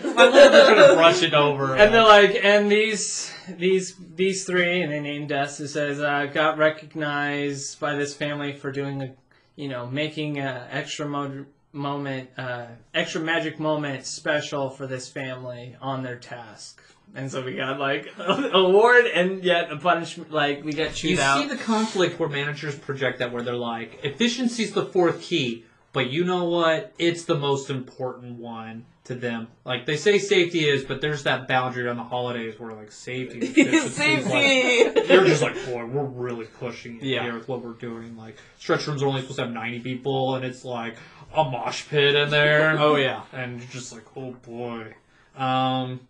[0.03, 1.75] My mother could have brushed it over.
[1.75, 5.59] and they're like, and these these these three, and they named us.
[5.59, 9.13] It says uh, got recognized by this family for doing a
[9.55, 15.77] you know, making a extra mo- moment, uh, extra magic moment special for this family
[15.79, 16.81] on their task.
[17.13, 20.29] And so we got like an award and yet a punishment.
[20.31, 21.41] Like we got chewed You out.
[21.41, 25.63] see the conflict where managers project that, where they're like, efficiency's the fourth key,
[25.95, 26.93] but you know what?
[26.99, 29.47] It's the most important one to them.
[29.63, 33.47] Like they say safety is, but there's that boundary on the holidays where like safety.
[33.47, 35.01] and is, like- Safety.
[35.07, 37.23] They're just like, boy, we're really pushing it Yeah.
[37.23, 38.17] here with what we're doing.
[38.17, 40.97] Like stretch rooms are only supposed to have ninety people, and it's like
[41.33, 42.75] a mosh pit in there.
[42.79, 43.23] oh yeah.
[43.31, 44.93] and you're just like, oh boy.
[45.37, 46.01] Um,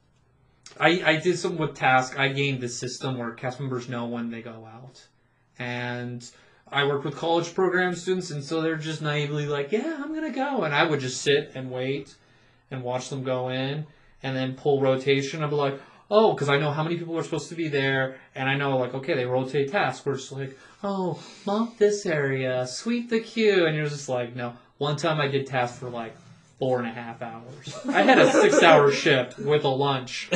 [0.79, 2.17] I I did something with Task.
[2.17, 5.05] I gained the system where cast members know when they go out,
[5.59, 6.27] and
[6.71, 10.31] I worked with college program students, and so they're just naively like, yeah, I'm gonna
[10.31, 12.15] go, and I would just sit and wait
[12.71, 13.85] and watch them go in,
[14.23, 15.43] and then pull rotation.
[15.43, 15.79] I'd be like.
[16.11, 18.77] Oh, because I know how many people are supposed to be there, and I know
[18.77, 20.05] like okay, they rotate tasks.
[20.05, 24.53] We're just like, oh, mop this area, sweep the queue, and you're just like, no.
[24.77, 26.15] One time I did tasks for like
[26.57, 27.77] four and a half hours.
[27.87, 30.29] I had a six hour shift with a lunch.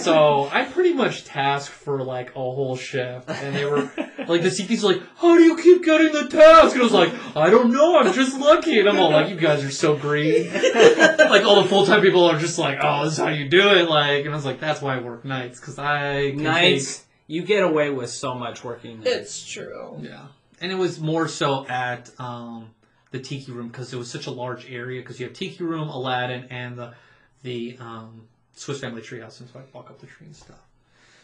[0.00, 3.28] So I pretty much tasked for like a whole shift.
[3.28, 3.82] And they were
[4.26, 6.72] like, the CP's like, how do you keep getting the task?
[6.72, 8.78] And I was like, I don't know, I'm just lucky.
[8.80, 10.50] And I'm all like, you guys are so green.
[10.54, 13.68] like all the full time people are just like, oh, this is how you do
[13.70, 13.88] it.
[13.90, 17.04] Like, and I was like, that's why I work nights, because I can Nights.
[17.26, 19.00] You get away with so much working.
[19.00, 19.10] nights.
[19.10, 19.98] It's true.
[20.00, 20.28] yeah.
[20.62, 22.70] And it was more so at um,
[23.10, 25.00] the Tiki Room because it was such a large area.
[25.00, 26.94] Because you have Tiki Room, Aladdin, and the
[27.42, 28.22] the um,
[28.54, 30.58] Swiss Family Treehouse, and so I walk up the tree and stuff.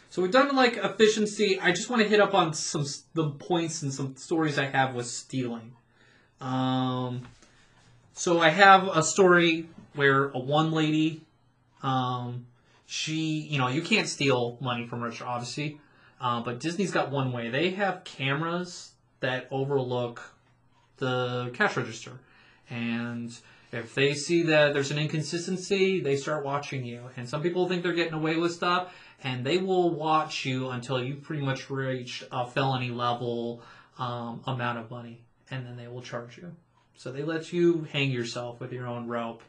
[0.09, 1.59] So we've done like efficiency.
[1.59, 4.95] I just want to hit up on some the points and some stories I have
[4.95, 5.73] with stealing.
[6.39, 7.27] Um,
[8.13, 11.21] so I have a story where a one lady,
[11.83, 12.45] um,
[12.85, 15.79] she, you know, you can't steal money from restaurant, obviously,
[16.21, 17.49] uh, but Disney's got one way.
[17.49, 20.21] They have cameras that overlook
[20.97, 22.19] the cash register,
[22.69, 23.35] and
[23.71, 27.01] if they see that there's an inconsistency, they start watching you.
[27.17, 28.93] And some people think they're getting away with stuff,
[29.23, 33.61] and they will watch you until you pretty much reach a felony level
[33.97, 36.55] um, amount of money, and then they will charge you.
[36.95, 39.43] So they let you hang yourself with your own rope.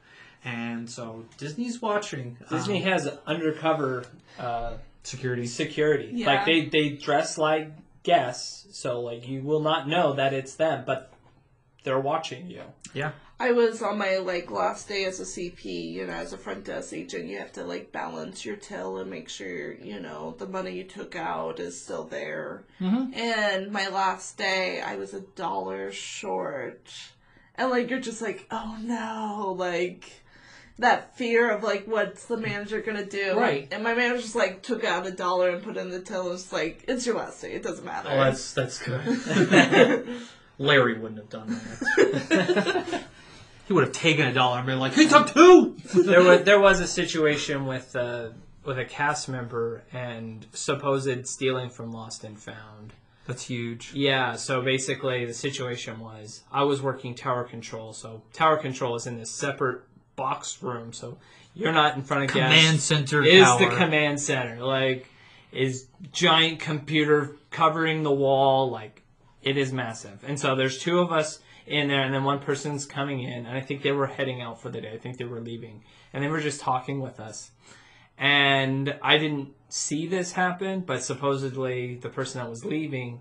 [0.44, 2.36] And so Disney's watching.
[2.50, 4.04] Disney um, has undercover
[4.38, 5.46] uh, security.
[5.46, 6.10] security.
[6.12, 6.26] Yeah.
[6.26, 7.70] Like they they dress like
[8.02, 11.12] guests, so like you will not know that it's them, but
[11.86, 12.64] they're watching you.
[12.92, 13.12] Yeah.
[13.38, 16.64] I was on my like last day as a CP, you know, as a front
[16.64, 20.48] desk agent, you have to like balance your till and make sure, you know, the
[20.48, 22.64] money you took out is still there.
[22.80, 23.14] Mhm.
[23.16, 26.90] And my last day, I was a dollar short.
[27.54, 30.10] And like you're just like, oh no, like
[30.80, 33.38] that fear of like what's the manager gonna do?
[33.38, 33.68] Right.
[33.70, 36.30] And my manager just like took out a dollar and put in the till and
[36.30, 38.08] was like, it's your last day, it doesn't matter.
[38.10, 40.08] Oh, that's that's good.
[40.58, 43.04] Larry wouldn't have done that.
[43.66, 45.76] he would have taken a dollar and been like, "He took two.
[45.94, 48.30] there was there was a situation with uh,
[48.64, 52.92] with a cast member and supposed stealing from Lost and Found.
[53.26, 53.92] That's huge.
[53.92, 57.92] Yeah, so basically the situation was I was working tower control.
[57.92, 59.82] So tower control is in this separate
[60.14, 61.18] box room, so
[61.54, 62.84] you're not in front of Command guests.
[62.84, 63.58] center Is tower.
[63.58, 65.08] the command center like
[65.52, 69.02] is giant computer covering the wall like
[69.46, 70.24] it is massive.
[70.26, 71.38] And so there's two of us
[71.68, 74.60] in there and then one person's coming in and I think they were heading out
[74.60, 74.92] for the day.
[74.92, 75.84] I think they were leaving.
[76.12, 77.52] And they were just talking with us.
[78.18, 83.20] And I didn't see this happen, but supposedly the person that was leaving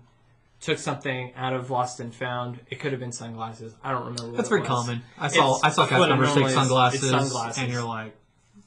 [0.60, 2.58] took something out of Lost and Found.
[2.70, 3.74] It could have been sunglasses.
[3.84, 4.36] I don't remember.
[4.36, 5.02] That's very common.
[5.18, 6.54] I saw It's I saw cast what it members take normally is.
[6.58, 7.62] sunglasses, sunglasses.
[7.62, 8.16] and you're like,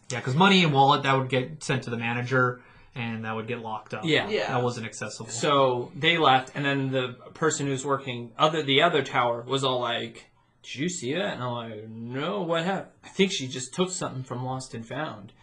[0.10, 2.62] yeah, because money and wallet that would get sent to the manager,
[2.96, 4.02] and that would get locked up.
[4.04, 4.30] Yeah.
[4.30, 4.54] Yeah.
[4.54, 5.30] that wasn't accessible.
[5.30, 9.80] So they left, and then the person who's working other the other tower was all
[9.80, 10.30] like,
[10.64, 12.92] "Did you see that?" And I'm like, "No, what happened?
[13.04, 15.34] I think she just took something from Lost and Found.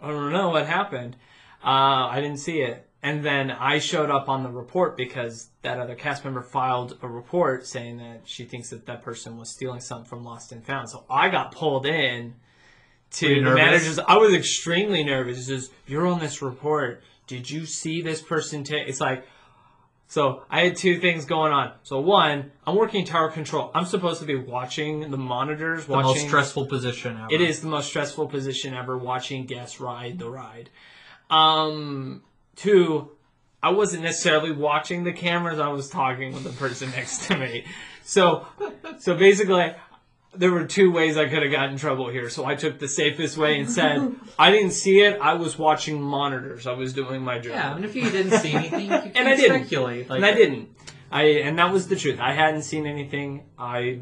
[0.00, 1.16] I don't know what happened.
[1.64, 5.80] Uh, I didn't see it." And then I showed up on the report because that
[5.80, 9.80] other cast member filed a report saying that she thinks that that person was stealing
[9.80, 10.88] something from Lost and Found.
[10.88, 12.34] So I got pulled in
[13.12, 13.98] to the managers.
[13.98, 15.38] I was extremely nervous.
[15.38, 17.02] It's just, you're on this report.
[17.26, 18.88] Did you see this person take?
[18.88, 19.26] It's like,
[20.12, 21.72] so I had two things going on.
[21.84, 23.70] So one, I'm working tower control.
[23.74, 26.08] I'm supposed to be watching the monitors, the watching.
[26.08, 27.28] most stressful position ever.
[27.32, 30.68] It is the most stressful position ever watching guests ride the ride.
[31.30, 32.22] Um,
[32.56, 33.10] two,
[33.62, 35.58] I wasn't necessarily watching the cameras.
[35.58, 37.64] I was talking with the person next to me.
[38.04, 38.46] So,
[38.98, 39.74] so basically,
[40.34, 42.30] there were two ways I could have gotten in trouble here.
[42.30, 45.18] So I took the safest way and said, I didn't see it.
[45.20, 46.66] I was watching monitors.
[46.66, 47.52] I was doing my job.
[47.52, 49.60] Yeah, and if you didn't see anything, you can And I didn't.
[49.66, 50.08] speculate.
[50.08, 50.68] Like, and I didn't.
[51.10, 52.18] I and that was the truth.
[52.20, 53.44] I hadn't seen anything.
[53.58, 54.00] I,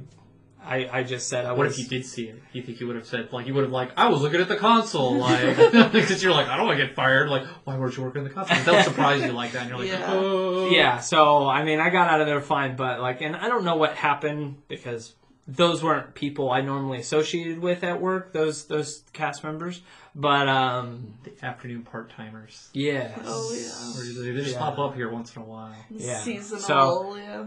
[0.65, 1.77] I, I just said I What was.
[1.79, 2.41] if you did see it?
[2.53, 4.47] You think you would have said like you would have like I was looking at
[4.47, 5.57] the console like
[5.93, 8.31] because you're like I don't want to get fired like why weren't you working the
[8.31, 8.57] console?
[8.59, 10.07] That'll surprise you like that and you're like Yeah.
[10.09, 13.49] oh Yeah, so I mean, I got out of there fine, but like, and I
[13.49, 15.15] don't know what happened because
[15.57, 18.33] those weren't people I normally associated with at work.
[18.33, 19.83] Those those cast members,
[20.15, 22.69] but um, the afternoon part timers.
[22.73, 23.13] yeah.
[23.25, 24.01] Oh yeah.
[24.01, 24.59] Or they just Yeah.
[24.59, 25.75] pop up here once in a while.
[25.91, 26.19] Yeah.
[26.19, 27.47] Seasonal, So- yeah.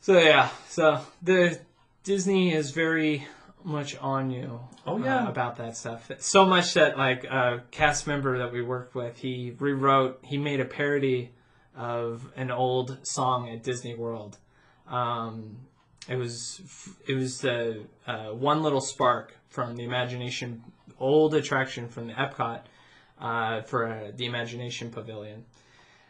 [0.00, 1.58] So yeah, so the
[2.04, 3.26] Disney is very
[3.64, 4.60] much on you.
[4.86, 5.28] Oh, uh, yeah.
[5.28, 6.10] about that stuff.
[6.20, 10.60] So much that like a cast member that we worked with, he rewrote, he made
[10.60, 11.32] a parody
[11.76, 14.38] of an old song at Disney World.
[14.86, 15.56] Um,
[16.08, 16.60] it was
[17.06, 20.62] it was the uh, one little spark from the Imagination
[20.98, 22.60] old attraction from the Epcot
[23.20, 25.44] uh, for uh, the Imagination Pavilion,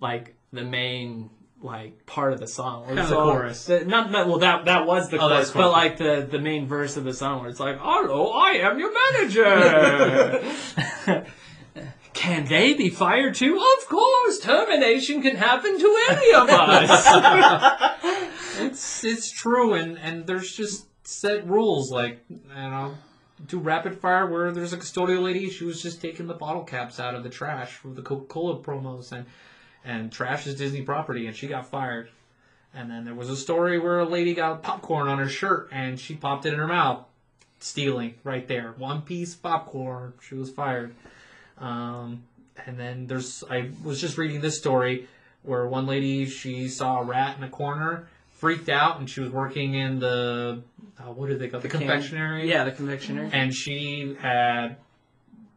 [0.00, 1.30] like the main
[1.60, 2.86] like part of the song.
[2.86, 3.64] Kind of the chorus.
[3.66, 6.66] the- not, not well that that was the Oh, chorus, but like the the main
[6.68, 10.40] verse of the song where it's like, "Hello, I am your manager."
[12.14, 13.56] Can they be fired too?
[13.56, 17.94] Of course, termination can happen to any of us.
[18.60, 22.94] It's it's true, and and there's just set rules like you know.
[23.46, 25.48] Do rapid fire where there's a custodial lady.
[25.50, 28.58] She was just taking the bottle caps out of the trash for the Coca Cola
[28.58, 29.26] promos, and
[29.84, 32.10] and trash is Disney property, and she got fired.
[32.74, 35.98] And then there was a story where a lady got popcorn on her shirt, and
[35.98, 37.04] she popped it in her mouth,
[37.60, 40.12] stealing right there, one piece popcorn.
[40.20, 40.94] She was fired.
[41.58, 42.24] Um,
[42.66, 45.08] and then there's I was just reading this story
[45.42, 48.08] where one lady she saw a rat in a corner,
[48.38, 50.62] freaked out, and she was working in the
[50.98, 51.64] uh, what did they call it?
[51.64, 52.48] the confectionery?
[52.48, 53.28] yeah, the confectionery.
[53.32, 54.76] and she had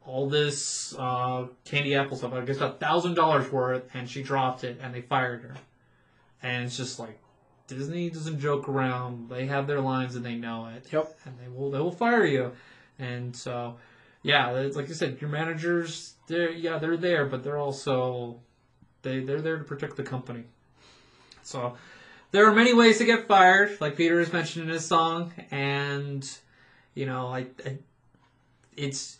[0.05, 2.33] all this uh, candy apple stuff.
[2.33, 5.55] I guess a thousand dollars worth, and she dropped it, and they fired her.
[6.43, 7.19] And it's just like
[7.67, 9.29] Disney doesn't joke around.
[9.29, 10.87] They have their lines, and they know it.
[10.91, 11.19] Yep.
[11.25, 12.51] And they will they will fire you.
[12.97, 13.75] And so,
[14.23, 18.39] yeah, it's like you said, your managers, they're yeah, they're there, but they're also
[19.03, 20.45] they they're there to protect the company.
[21.43, 21.75] So.
[22.31, 26.27] There are many ways to get fired, like Peter has mentioned in his song, and
[26.93, 27.77] you know, I, I
[28.75, 29.17] it's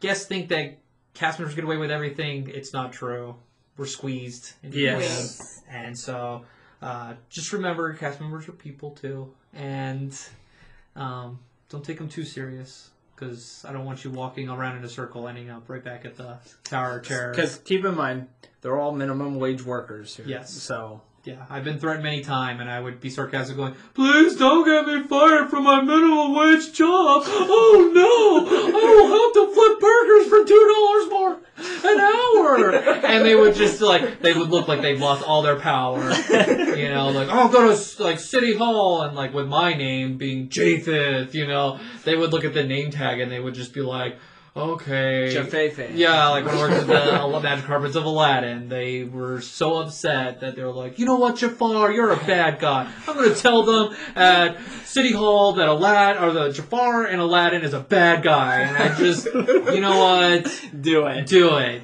[0.00, 0.78] guests think that
[1.12, 2.50] cast members get away with everything.
[2.52, 3.36] It's not true.
[3.76, 4.52] We're squeezed.
[4.62, 5.62] Yes.
[5.68, 6.44] And so,
[6.80, 10.16] uh, just remember, cast members are people too, and
[10.96, 11.38] um,
[11.68, 12.90] don't take them too serious.
[13.14, 16.16] Because I don't want you walking around in a circle, ending up right back at
[16.16, 17.30] the Tower chair.
[17.30, 18.26] Because keep in mind,
[18.60, 20.16] they're all minimum wage workers.
[20.16, 20.26] Here.
[20.26, 20.52] Yes.
[20.52, 24.62] So Yeah, I've been threatened many times, and I would be sarcastic, going, "Please don't
[24.62, 27.22] get me fired from my minimum wage job.
[27.26, 31.38] Oh no, I will have to flip burgers for two dollars more
[31.90, 32.74] an hour."
[33.06, 36.12] And they would just like they would look like they've lost all their power,
[36.76, 40.50] you know, like I'll go to like City Hall, and like with my name being
[40.50, 43.80] Japheth, you know, they would look at the name tag and they would just be
[43.80, 44.18] like,
[44.56, 45.90] "Okay." Jafefe.
[45.94, 50.40] Yeah, like when I worked at the Magic Carpets of Aladdin, they were so upset
[50.40, 52.90] that they were like, you know what, Jafar, you're a bad guy.
[53.08, 57.62] I'm going to tell them at City Hall that Aladdin, or the Jafar in Aladdin
[57.62, 58.60] is a bad guy.
[58.60, 61.26] And I just, you know what, Do it.
[61.26, 61.82] do it.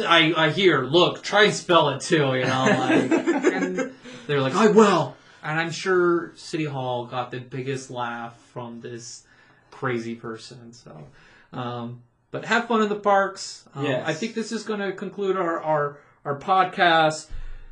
[0.00, 3.92] I, I hear, look, try and spell it too, you know, like, and
[4.26, 5.16] they were like, I will.
[5.42, 9.22] And I'm sure City Hall got the biggest laugh from this
[9.70, 10.72] crazy person.
[10.72, 11.04] So,
[11.52, 13.64] um, but have fun in the parks.
[13.74, 14.04] Um, Yes.
[14.06, 17.28] I think this is going to conclude our, our our podcast.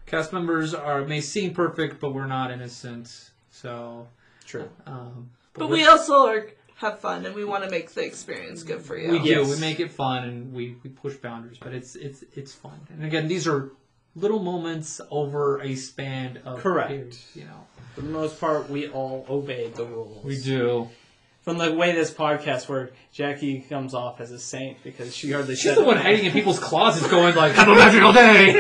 [0.07, 3.31] Cast members are may seem perfect, but we're not innocent.
[3.51, 4.09] So,
[4.47, 4.69] True.
[4.87, 6.47] um, But we're- we also are,
[6.77, 9.11] have fun and we want to make the experience good for you.
[9.11, 9.29] we do.
[9.29, 9.49] Yes.
[9.55, 12.79] We make it fun and we, we push boundaries, but it's it's it's fun.
[12.91, 13.71] And again, these are
[14.15, 16.89] little moments over a span of Correct.
[16.89, 17.67] period, you know.
[17.95, 20.25] For the most part, we all obeyed the rules.
[20.25, 20.89] We do.
[21.49, 25.55] From the way this podcast worked, Jackie comes off as a saint because she hardly
[25.55, 26.03] She's said the one it.
[26.03, 28.51] hiding in people's closets, going like, "Have a magical day."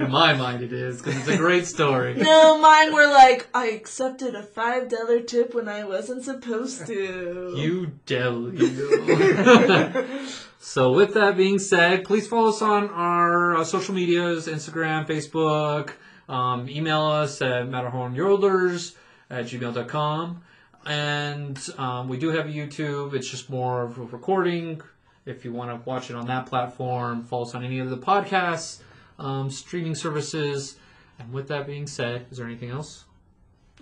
[0.00, 2.14] in my mind, it is because it's a great story.
[2.14, 7.54] No, mine were like, I accepted a five dollar tip when I wasn't supposed to.
[7.56, 10.26] You devil, you.
[10.58, 15.92] so, with that being said, please follow us on our uh, social medias Instagram, Facebook.
[16.28, 18.96] Um, email us at matterhornyodelers
[19.30, 20.42] at gmail.com.
[20.86, 23.14] and um, we do have a YouTube.
[23.14, 24.80] It's just more of a recording.
[25.24, 27.96] If you want to watch it on that platform, follow us on any of the
[27.96, 28.80] podcasts,
[29.18, 30.76] um, streaming services.
[31.18, 33.04] And with that being said, is there anything else?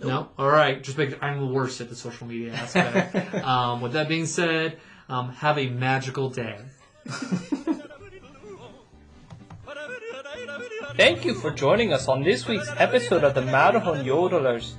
[0.01, 0.29] No.
[0.37, 0.81] All right.
[0.81, 1.21] Just make.
[1.23, 3.35] I'm the worst at the social media aspect.
[3.43, 6.57] um, with that being said, um, have a magical day.
[10.97, 14.73] Thank you for joining us on this week's episode of the Matterhorn Yodelers.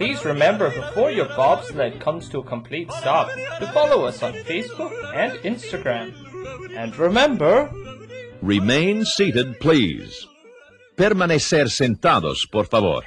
[0.00, 3.28] Please remember before your bobsled comes to a complete stop
[3.60, 6.16] to follow us on Facebook and Instagram.
[6.74, 7.68] And remember,
[8.42, 10.26] Remain seated, please.
[10.96, 12.98] Permanezcan sentados, por favor.